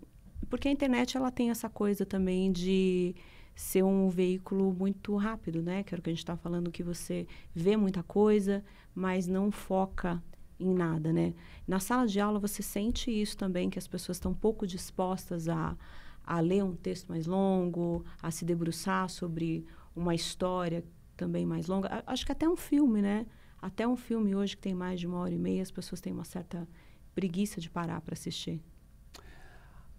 [0.49, 3.15] porque a internet ela tem essa coisa também de
[3.55, 5.83] ser um veículo muito rápido, né?
[5.83, 8.63] Que era o que a gente está falando, que você vê muita coisa,
[8.95, 10.21] mas não foca
[10.59, 11.33] em nada, né?
[11.67, 15.77] Na sala de aula você sente isso também, que as pessoas estão pouco dispostas a,
[16.25, 20.83] a ler um texto mais longo, a se debruçar sobre uma história
[21.15, 22.03] também mais longa.
[22.07, 23.25] Acho que até um filme, né?
[23.61, 26.11] Até um filme hoje que tem mais de uma hora e meia, as pessoas têm
[26.11, 26.67] uma certa
[27.13, 28.61] preguiça de parar para assistir.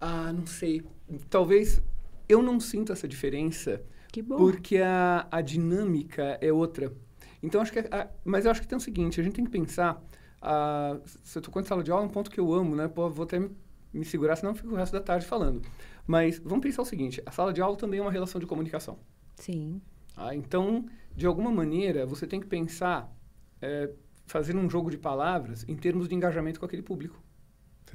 [0.07, 0.83] Ah, não sei.
[1.31, 1.81] Talvez
[2.29, 3.81] eu não sinto essa diferença.
[4.11, 4.37] Que bom.
[4.37, 6.93] Porque a, a dinâmica é outra.
[7.41, 7.79] Então, acho que...
[7.79, 9.99] A, mas eu acho que tem o seguinte, a gente tem que pensar...
[10.39, 12.87] A, você tocou em sala de aula, é um ponto que eu amo, né?
[12.87, 13.49] Pô, vou até me,
[13.91, 15.63] me segurar, senão eu fico o resto da tarde falando.
[16.05, 18.99] Mas vamos pensar o seguinte, a sala de aula também é uma relação de comunicação.
[19.37, 19.81] Sim.
[20.15, 23.11] Ah, então, de alguma maneira, você tem que pensar,
[23.59, 23.89] é,
[24.27, 27.24] fazer um jogo de palavras em termos de engajamento com aquele público.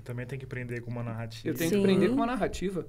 [0.01, 1.49] Você também tem que aprender com uma narrativa.
[1.49, 1.77] Eu tenho Sim.
[1.77, 2.87] que aprender com uma narrativa.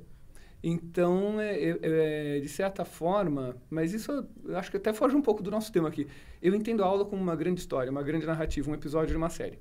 [0.64, 5.22] Então, é, é, é, de certa forma, mas isso eu acho que até foge um
[5.22, 6.08] pouco do nosso tema aqui.
[6.42, 9.30] Eu entendo a aula como uma grande história, uma grande narrativa, um episódio de uma
[9.30, 9.60] série.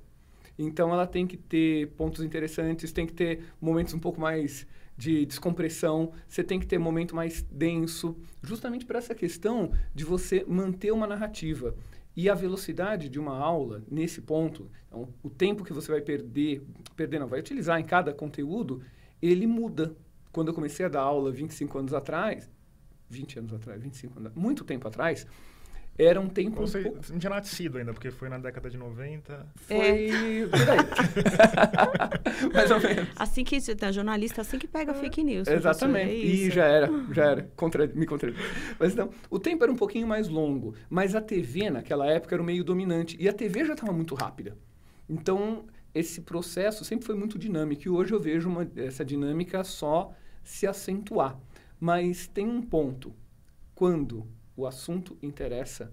[0.57, 5.25] Então, ela tem que ter pontos interessantes, tem que ter momentos um pouco mais de
[5.25, 10.91] descompressão, você tem que ter momento mais denso, justamente para essa questão de você manter
[10.91, 11.75] uma narrativa.
[12.15, 16.61] E a velocidade de uma aula, nesse ponto, então, o tempo que você vai perder,
[16.95, 18.81] perder não, vai utilizar em cada conteúdo,
[19.21, 19.95] ele muda.
[20.31, 22.49] Quando eu comecei a dar aula 25 anos atrás,
[23.09, 25.25] 20 anos atrás, 25 anos, muito tempo atrás,
[26.03, 26.99] era um tempo Você um pouco...
[27.09, 29.47] não tinha nascido ainda, porque foi na década de 90.
[29.55, 30.49] Foi por aí.
[32.53, 33.09] Mais ou menos.
[33.15, 35.47] Assim que você tá jornalista, assim que pega fake news.
[35.47, 36.11] Exatamente.
[36.11, 37.51] é e já era, já era.
[37.55, 38.33] Contra, me contra.
[38.79, 42.41] Mas não, o tempo era um pouquinho mais longo, mas a TV naquela época era
[42.41, 44.57] o meio dominante e a TV já estava muito rápida.
[45.09, 50.13] Então, esse processo sempre foi muito dinâmico e hoje eu vejo uma, essa dinâmica só
[50.43, 51.37] se acentuar.
[51.79, 53.13] Mas tem um ponto.
[53.75, 54.27] Quando
[54.61, 55.91] o assunto interessa,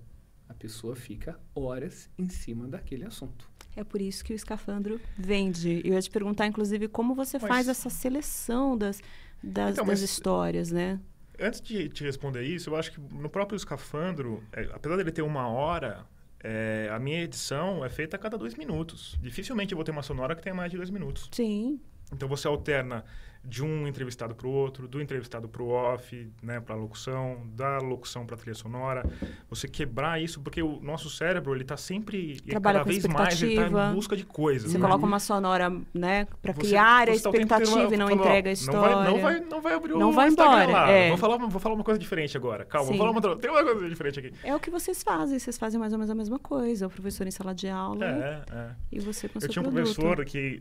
[0.48, 3.50] a pessoa fica horas em cima daquele assunto.
[3.74, 5.80] É por isso que o escafandro vende.
[5.84, 9.00] Eu ia te perguntar, inclusive, como você Mas- faz essa seleção das,
[9.42, 11.00] das, Então, das mas- histórias, né?
[11.40, 15.22] Antes de te responder isso, eu acho que no próprio escafandro, é, apesar dele ter
[15.22, 16.04] uma hora,
[16.42, 19.16] é, a minha edição é feita a cada dois minutos.
[19.22, 21.28] Dificilmente eu vou ter uma sonora que tenha mais de dois minutos.
[21.32, 21.80] Sim.
[22.12, 23.04] Então você alterna
[23.44, 27.46] de um entrevistado para o outro, do entrevistado para o off, né, para a locução,
[27.54, 29.02] da locução para a trilha sonora.
[29.48, 33.52] Você quebrar isso, porque o nosso cérebro ele está sempre Trabalha cada vez mais ele
[33.52, 33.90] expectativa.
[33.90, 34.72] em busca de coisas.
[34.72, 34.86] Você né?
[34.86, 38.48] coloca uma sonora, né, para criar a você tá tempo inteiro expectativa e não entrega
[38.48, 38.96] a Não história.
[38.96, 40.90] vai, não vai, não vai abrir Não o vai Instagram embora, lá.
[40.90, 41.08] é.
[41.08, 42.64] Vou, falar, uma- vou falar uma coisa diferente agora.
[42.64, 42.92] Calma, Sim.
[42.94, 44.32] vou falar uma, outra- tem uma coisa diferente aqui.
[44.42, 45.38] É o que vocês fazem.
[45.38, 46.86] Vocês fazem mais ou menos a mesma coisa.
[46.88, 48.70] O professor em sala de aula É, é.
[48.90, 49.94] e você com Eu seu tinha um produto.
[49.94, 50.60] professor que,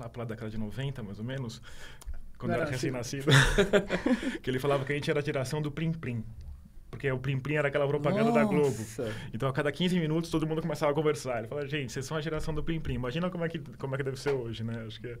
[0.00, 1.60] lá pela década de 90, mais ou menos,
[2.38, 3.26] quando eu era era recém-nascido,
[4.42, 6.24] que ele falava que a gente era a geração do Plim Plim.
[6.90, 8.64] Porque o Plim Plim era aquela propaganda da Globo.
[8.66, 9.12] Nossa.
[9.32, 11.38] Então, a cada 15 minutos, todo mundo começava a conversar.
[11.38, 12.94] Ele falava, gente, vocês são a geração do Plim Plim.
[12.94, 14.84] Imagina como é que, como é que deve ser hoje, né?
[14.86, 15.18] Acho que é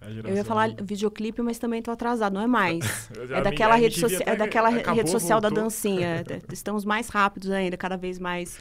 [0.00, 0.30] a geração...
[0.30, 2.32] Eu ia falar videoclipe, mas também estou atrasado.
[2.34, 3.10] Não é mais.
[3.30, 5.64] É daquela, minha rede, socia- é daquela acabou, rede social da voltou.
[5.64, 6.24] dancinha.
[6.28, 8.60] É, Estamos mais rápidos ainda, cada vez mais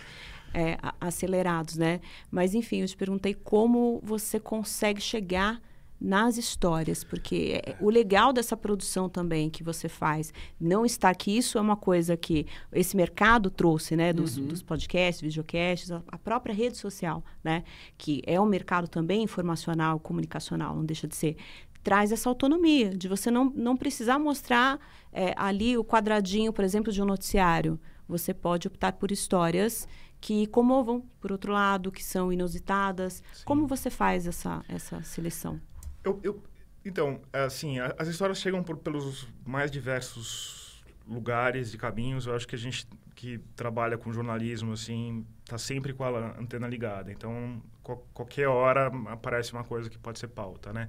[0.54, 2.02] é, acelerados, né?
[2.30, 5.62] Mas, enfim, eu te perguntei como você consegue chegar
[6.02, 11.38] nas histórias, porque é- o legal dessa produção também que você faz não está que
[11.38, 16.18] isso é uma coisa que esse mercado trouxe, né, dos, dos podcasts, videocasts, a, a
[16.18, 17.64] própria rede social, né,
[18.00, 21.38] que é um mercado também informacional, comunicacional, não deixa de ser,
[21.84, 24.80] traz essa autonomia de você não, não precisar mostrar
[25.14, 27.80] é, ali o quadradinho, por exemplo, de um noticiário.
[28.08, 29.88] Você pode optar por histórias
[30.21, 33.23] que comovam, por outro lado, que são inusitadas.
[33.43, 35.60] Como você faz essa, essa seleção?
[36.03, 36.43] Eu, eu-
[36.86, 42.27] então, assim, as histórias chegam por, pelos mais diversos lugares e caminhos.
[42.27, 46.67] Eu acho que a gente que trabalha com jornalismo, assim, tá sempre com a antena
[46.67, 47.12] ligada.
[47.12, 50.88] Então, qual- qualquer hora aparece uma coisa que pode ser pauta, né?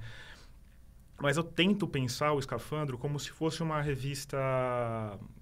[1.21, 4.39] Mas eu tento pensar o Escafandro como se fosse uma revista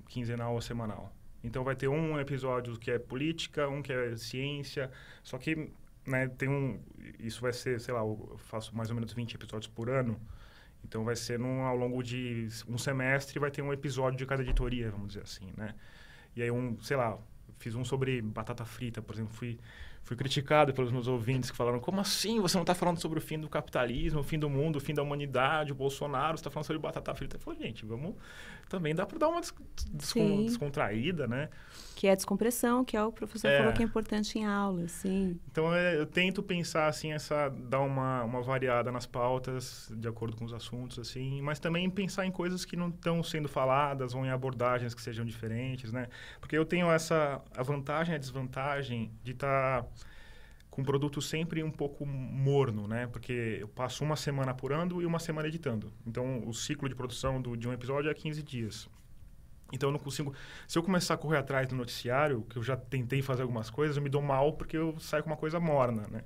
[0.09, 1.13] quinzenal ou semanal.
[1.43, 4.91] Então vai ter um episódio que é política, um que é ciência,
[5.23, 5.71] só que
[6.07, 6.81] né, tem um
[7.19, 10.21] isso vai ser, sei lá, eu faço mais ou menos 20 episódios por ano.
[10.85, 14.43] Então vai ser num, ao longo de um semestre vai ter um episódio de cada
[14.43, 15.75] editoria, vamos dizer assim, né?
[16.35, 17.19] E aí um, sei lá,
[17.59, 19.59] fiz um sobre batata frita, por exemplo, fui
[20.03, 23.23] fui criticado pelos meus ouvintes que falaram: como assim você não está falando sobre o
[23.23, 26.51] fim do capitalismo, o fim do mundo, o fim da humanidade, o Bolsonaro, você está
[26.51, 27.37] falando sobre batata frita?
[27.37, 28.15] Eu falei, gente, vamos.
[28.69, 31.49] Também dá para dar uma descon descontraída, né?
[31.97, 33.59] Que é a descompressão, que é o professor é.
[33.59, 35.39] falou que é importante em aula, sim.
[35.51, 40.37] Então é, eu tento pensar assim, essa, dar uma, uma variada nas pautas, de acordo
[40.37, 44.25] com os assuntos, assim, mas também pensar em coisas que não estão sendo faladas ou
[44.25, 46.07] em abordagens que sejam diferentes, né?
[46.41, 49.83] Porque eu tenho essa a vantagem e a desvantagem de estar.
[49.83, 49.89] Tá
[50.71, 53.07] com um produto sempre um pouco morno, né?
[53.09, 55.93] Porque eu passo uma semana apurando e uma semana editando.
[56.07, 58.89] Então, o ciclo de produção do, de um episódio é 15 dias.
[59.73, 60.35] Então, eu não consigo...
[60.67, 63.97] Se eu começar a correr atrás do noticiário, que eu já tentei fazer algumas coisas,
[63.97, 66.23] eu me dou mal porque eu saio com uma coisa morna, né?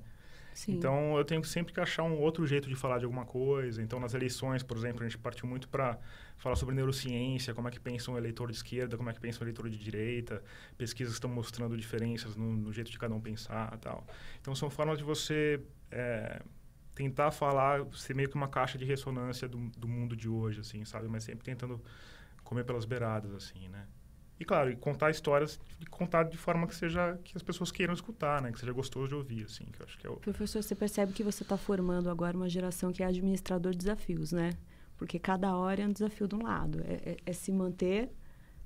[0.55, 0.77] Sim.
[0.77, 3.83] Então, eu tenho sempre que achar um outro jeito de falar de alguma coisa.
[3.83, 5.99] Então, nas eleições, por exemplo, a gente partiu muito para
[6.39, 9.41] falar sobre neurociência, como é que pensa um eleitor de esquerda, como é que pensa
[9.41, 10.43] um eleitor de direita.
[10.79, 14.07] Pesquisas estão mostrando diferenças no, no jeito de cada um pensar tal.
[14.41, 16.41] Então, são formas de você é,
[16.95, 20.85] tentar falar, ser meio que uma caixa de ressonância do, do mundo de hoje, assim,
[20.85, 21.09] sabe?
[21.09, 21.83] Mas sempre tentando
[22.45, 23.87] comer pelas beiradas, assim, né?
[24.39, 25.61] E claro, e contar histórias,
[25.91, 28.51] contar de forma que seja que as pessoas queiram escutar, né?
[28.51, 30.17] Que seja gostoso de ouvir, assim, que eu acho que é o...
[30.17, 34.33] Professor, você percebe que você está formando agora uma geração que é administrador de desafios,
[34.33, 34.51] né?
[34.97, 36.81] Porque cada hora é um desafio de um lado.
[36.81, 38.11] É, é, é se manter,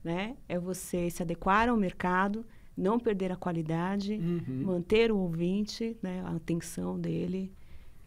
[0.02, 0.36] né?
[0.48, 4.62] É você se adequar ao mercado, não perder a qualidade, uhum.
[4.64, 6.22] manter o ouvinte, né?
[6.24, 7.52] A atenção dele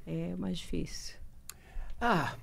[0.06, 1.18] é mais difícil.
[2.00, 2.36] Ah,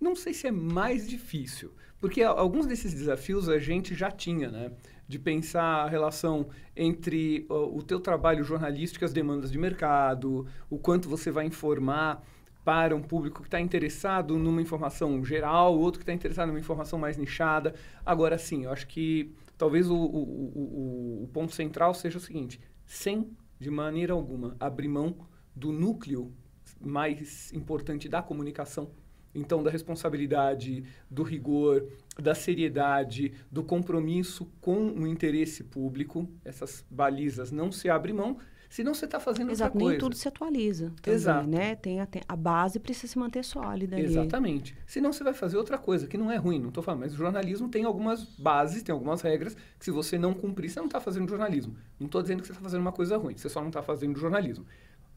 [0.00, 1.74] não sei se é mais difícil.
[2.06, 4.70] Porque alguns desses desafios a gente já tinha, né?
[5.08, 6.46] De pensar a relação
[6.76, 12.22] entre o, teu trabalho jornalístico e as demandas de mercado, o quanto você vai informar
[12.64, 16.96] para um público que está interessado numa informação geral, outro que está interessado numa informação
[16.96, 17.74] mais nichada.
[18.04, 22.60] Agora, sim, eu acho que talvez o, o, o, o ponto central seja o seguinte:
[22.84, 25.26] sem, de maneira alguma, abrir mão
[25.56, 26.32] do núcleo
[26.80, 28.92] mais importante da comunicação
[29.36, 31.86] então, da responsabilidade, do rigor,
[32.18, 38.94] da seriedade, do compromisso com o interesse público, essas balizas não se abrem mão, senão
[38.94, 39.90] você está fazendo Exato, outra coisa.
[39.92, 40.92] nem tudo se atualiza.
[41.02, 41.48] Também, Exato.
[41.48, 41.74] Né?
[41.76, 43.98] Tem a, tem, a, base precisa se manter sólida.
[43.98, 44.72] Exatamente.
[44.72, 44.82] Ali.
[44.86, 47.16] Senão você vai fazer outra coisa, que não é ruim, não estou falando, mas o
[47.16, 51.00] jornalismo tem algumas bases, tem algumas regras, que se você não cumprir, você não está
[51.00, 51.76] fazendo jornalismo.
[51.98, 54.18] Não estou dizendo que você está fazendo uma coisa ruim, você só não está fazendo
[54.18, 54.64] jornalismo.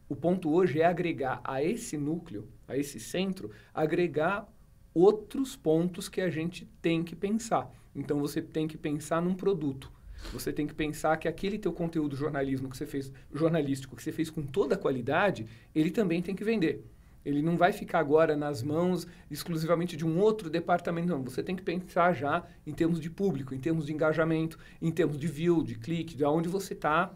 [0.10, 4.52] O ponto hoje é agregar a esse núcleo, a esse centro, agregar
[4.92, 7.72] outros pontos que a gente tem que pensar.
[7.96, 9.92] Então você tem que pensar num produto.
[10.34, 14.12] Você tem que pensar que aquele teu conteúdo jornalismo que você fez, jornalístico que você
[14.12, 15.46] fez com toda a qualidade,
[15.76, 16.84] ele também tem que vender.
[17.24, 21.24] Ele não vai ficar agora nas mãos exclusivamente de um outro departamento, não.
[21.24, 25.20] Você tem que pensar já em termos de público, em termos de engajamento, em termos
[25.20, 27.16] de view, de clique, de onde você está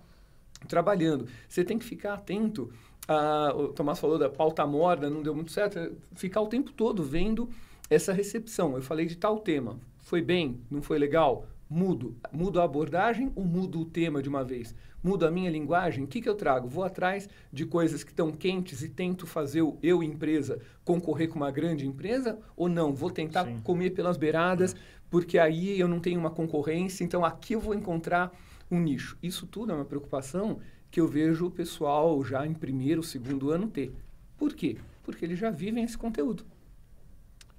[0.68, 1.28] trabalhando.
[1.47, 2.72] Você tem que ficar atento.
[3.07, 5.80] A, o Tomás falou da pauta morna, não deu muito certo.
[5.80, 7.49] É ficar o tempo todo vendo
[7.89, 8.76] essa recepção.
[8.76, 9.78] Eu falei de tal tema.
[10.01, 10.59] Foi bem?
[10.70, 11.45] Não foi legal?
[11.70, 12.16] Mudo.
[12.32, 14.76] Mudo a abordagem ou mudo o tema de uma vez?
[15.03, 16.03] Mudo a minha linguagem?
[16.03, 16.68] O que, que eu trago?
[16.68, 21.51] Vou atrás de coisas que estão quentes e tento fazer eu, empresa, concorrer com uma
[21.51, 22.39] grande empresa?
[22.55, 22.93] Ou não?
[22.93, 23.59] Vou tentar Sim.
[23.64, 24.76] comer pelas beiradas,
[25.09, 28.32] porque aí eu não tenho uma concorrência, então aqui eu vou encontrar
[28.70, 29.18] um nicho.
[29.22, 30.59] Isso tudo é uma preocupação
[30.89, 33.91] que eu vejo o pessoal já em primeiro, segundo ano ter.
[34.38, 34.78] Por quê?
[35.03, 36.45] Porque eles já vivem esse conteúdo.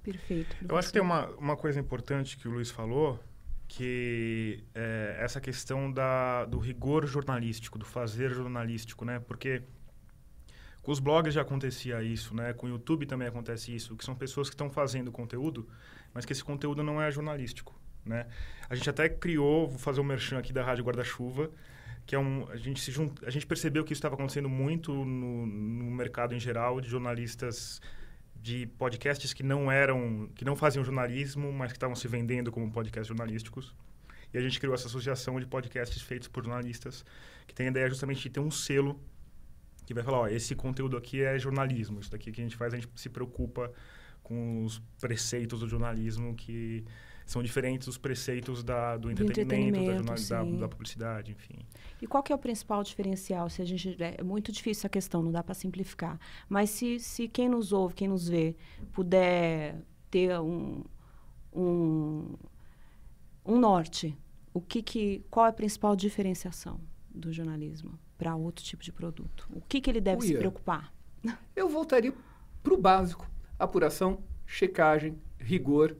[0.01, 0.47] Perfeito.
[0.49, 0.71] Professor.
[0.71, 3.19] Eu acho que tem uma, uma coisa importante que o Luiz falou,
[3.67, 9.19] que é essa questão da, do rigor jornalístico, do fazer jornalístico, né?
[9.19, 9.63] Porque
[10.81, 12.53] com os blogs já acontecia isso, né?
[12.53, 15.67] Com o YouTube também acontece isso, que são pessoas que estão fazendo conteúdo,
[16.13, 17.75] mas que esse conteúdo não é jornalístico
[18.05, 18.27] né?
[18.69, 21.51] A gente até criou, vou fazer um merchan aqui da Rádio Guarda-Chuva,
[22.05, 24.93] que é um a gente se junt, a gente percebeu que isso estava acontecendo muito
[24.93, 27.81] no, no mercado em geral de jornalistas
[28.35, 32.71] de podcasts que não eram que não faziam jornalismo, mas que estavam se vendendo como
[32.71, 33.73] podcasts jornalísticos.
[34.31, 37.05] E a gente criou essa associação de podcasts feitos por jornalistas,
[37.47, 38.99] que tem a ideia justamente de ter um selo
[39.85, 42.73] que vai falar, ó, esse conteúdo aqui é jornalismo, isso daqui que a gente faz,
[42.73, 43.71] a gente se preocupa
[44.23, 46.83] com os preceitos do jornalismo que
[47.25, 51.65] são diferentes dos preceitos da, do entretenimento, entretenimento da, da, da, publicidade, enfim.
[51.99, 53.49] E qual que é o principal diferencial?
[53.49, 56.19] Se a gente é muito difícil a questão, não dá para simplificar.
[56.47, 58.55] Mas se, se quem nos ouve, quem nos vê,
[58.93, 60.83] puder ter um,
[61.51, 62.35] um,
[63.43, 64.15] um norte,
[64.53, 69.49] o que que, qual é a principal diferenciação do jornalismo para outro tipo de produto?
[69.51, 70.27] O que que ele deve Uia.
[70.27, 70.93] se preocupar?
[71.55, 72.13] Eu voltaria
[72.61, 75.97] para o básico: apuração, checagem, rigor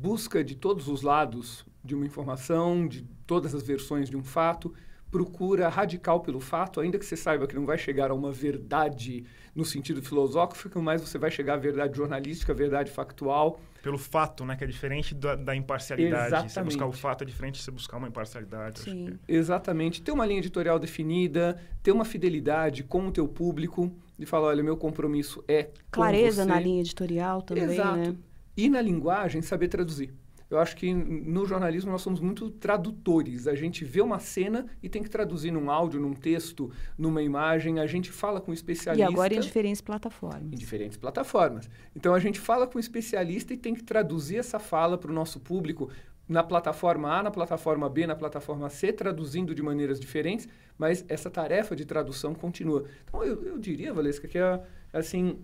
[0.00, 4.72] busca de todos os lados de uma informação, de todas as versões de um fato,
[5.10, 9.24] procura radical pelo fato, ainda que você saiba que não vai chegar a uma verdade
[9.54, 13.58] no sentido filosófico, mas você vai chegar à verdade jornalística, à verdade factual.
[13.82, 14.54] Pelo fato, né?
[14.54, 16.26] Que é diferente da, da imparcialidade.
[16.26, 16.52] Exatamente.
[16.52, 18.80] Você buscar o fato é diferente de você buscar uma imparcialidade.
[18.80, 19.18] Sim.
[19.26, 19.32] Que...
[19.32, 20.02] Exatamente.
[20.02, 24.62] Ter uma linha editorial definida, ter uma fidelidade com o teu público, de falar, olha,
[24.62, 27.96] meu compromisso é Clareza na linha editorial também, Exato.
[27.96, 28.16] né?
[28.58, 30.12] E na linguagem, saber traduzir.
[30.50, 33.46] Eu acho que no jornalismo nós somos muito tradutores.
[33.46, 37.78] A gente vê uma cena e tem que traduzir num áudio, num texto, numa imagem.
[37.78, 39.08] A gente fala com um especialista.
[39.08, 40.52] E agora em diferentes plataformas.
[40.52, 41.70] Em diferentes plataformas.
[41.94, 45.14] Então a gente fala com um especialista e tem que traduzir essa fala para o
[45.14, 45.88] nosso público
[46.26, 51.30] na plataforma A, na plataforma B, na plataforma C, traduzindo de maneiras diferentes, mas essa
[51.30, 52.84] tarefa de tradução continua.
[53.04, 54.60] Então eu, eu diria, Valesca, que é
[54.92, 55.38] assim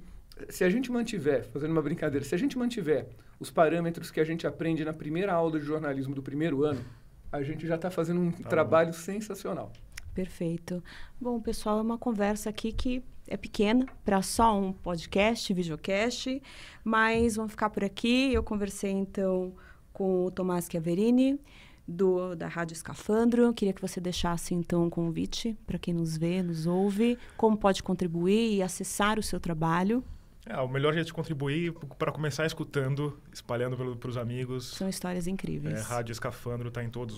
[0.49, 3.09] se a gente mantiver, fazendo uma brincadeira, se a gente mantiver
[3.39, 6.85] os parâmetros que a gente aprende na primeira aula de jornalismo do primeiro ano,
[7.31, 8.99] a gente já está fazendo um tá trabalho bom.
[8.99, 9.73] sensacional.
[10.15, 10.83] Perfeito.
[11.21, 16.41] Bom, pessoal, é uma conversa aqui que é pequena para só um podcast, videocast,
[16.85, 18.33] mas vamos ficar por aqui.
[18.33, 19.53] Eu conversei então
[19.93, 21.41] com o Tomás Chiaverini,
[21.87, 23.53] do, da Rádio Escafandro.
[23.53, 27.83] Queria que você deixasse, então, um convite para quem nos vê, nos ouve, como pode
[27.83, 30.05] contribuir e acessar o seu trabalho.
[30.47, 34.67] É, o melhor jeito de contribuir para começar escutando, espalhando para os amigos.
[34.67, 35.79] São histórias incríveis.
[35.79, 37.17] É, Rádio Escafandro está em todas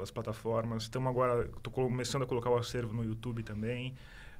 [0.00, 0.84] as plataformas.
[0.84, 3.94] Estamos agora, estou começando a colocar o acervo no YouTube também,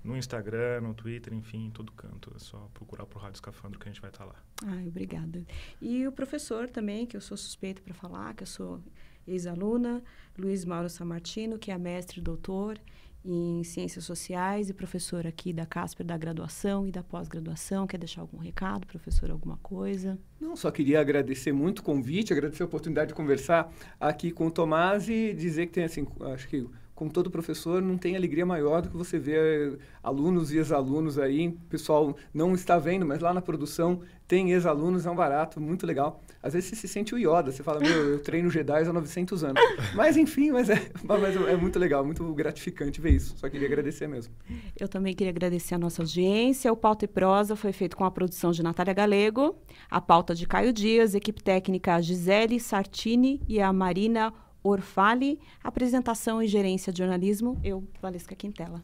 [0.05, 2.33] no Instagram, no Twitter, enfim, em todo canto.
[2.37, 4.77] É só procurar por Rádio Escafandro que a gente vai estar tá lá.
[4.77, 5.45] Ai, obrigada.
[5.83, 8.81] E o professor também, que eu sou suspeito para falar, que eu sou
[9.27, 10.01] ex-aluna,
[10.39, 12.79] Luiz Mauro Samartino, que é mestre e doutor
[13.27, 17.87] em Ciências Sociais e professor aqui da Casper da graduação e da pós-graduação.
[17.87, 20.18] Quer deixar algum recado, professor, alguma coisa?
[20.41, 24.51] Não, só queria agradecer muito o convite, agradecer a oportunidade de conversar aqui com o
[24.51, 26.66] Tomás e dizer que tem, assim, acho que
[26.97, 31.49] como todo professor, não tem alegria maior do que você ver alunos e ex-alunos aí.
[31.49, 35.87] O pessoal não está vendo, mas lá na produção tem ex-alunos, é um barato, muito
[35.87, 36.23] legal.
[36.43, 39.45] Às vezes você se sente o Yoda, você fala, meu, eu treino Jedi há 900
[39.45, 39.63] anos.
[39.95, 43.37] Mas enfim, mas é, mas é muito legal, muito gratificante ver isso.
[43.37, 44.35] Só queria agradecer mesmo.
[44.79, 46.73] Eu também queria agradecer a nossa audiência.
[46.73, 49.57] O Pauta e Prosa foi feito com a produção de Natália Galego,
[49.91, 54.33] a pauta de Caio Dias, equipe técnica Gisele Sartini e a Marina
[54.69, 58.83] Orfale, apresentação e gerência de jornalismo, eu, Valesca Quintela.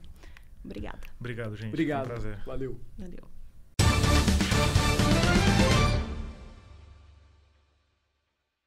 [0.65, 1.01] Obrigada.
[1.19, 1.69] Obrigado, gente.
[1.69, 2.07] Obrigado.
[2.07, 2.43] Foi um prazer.
[2.45, 2.81] Valeu.
[2.99, 3.32] Valeu.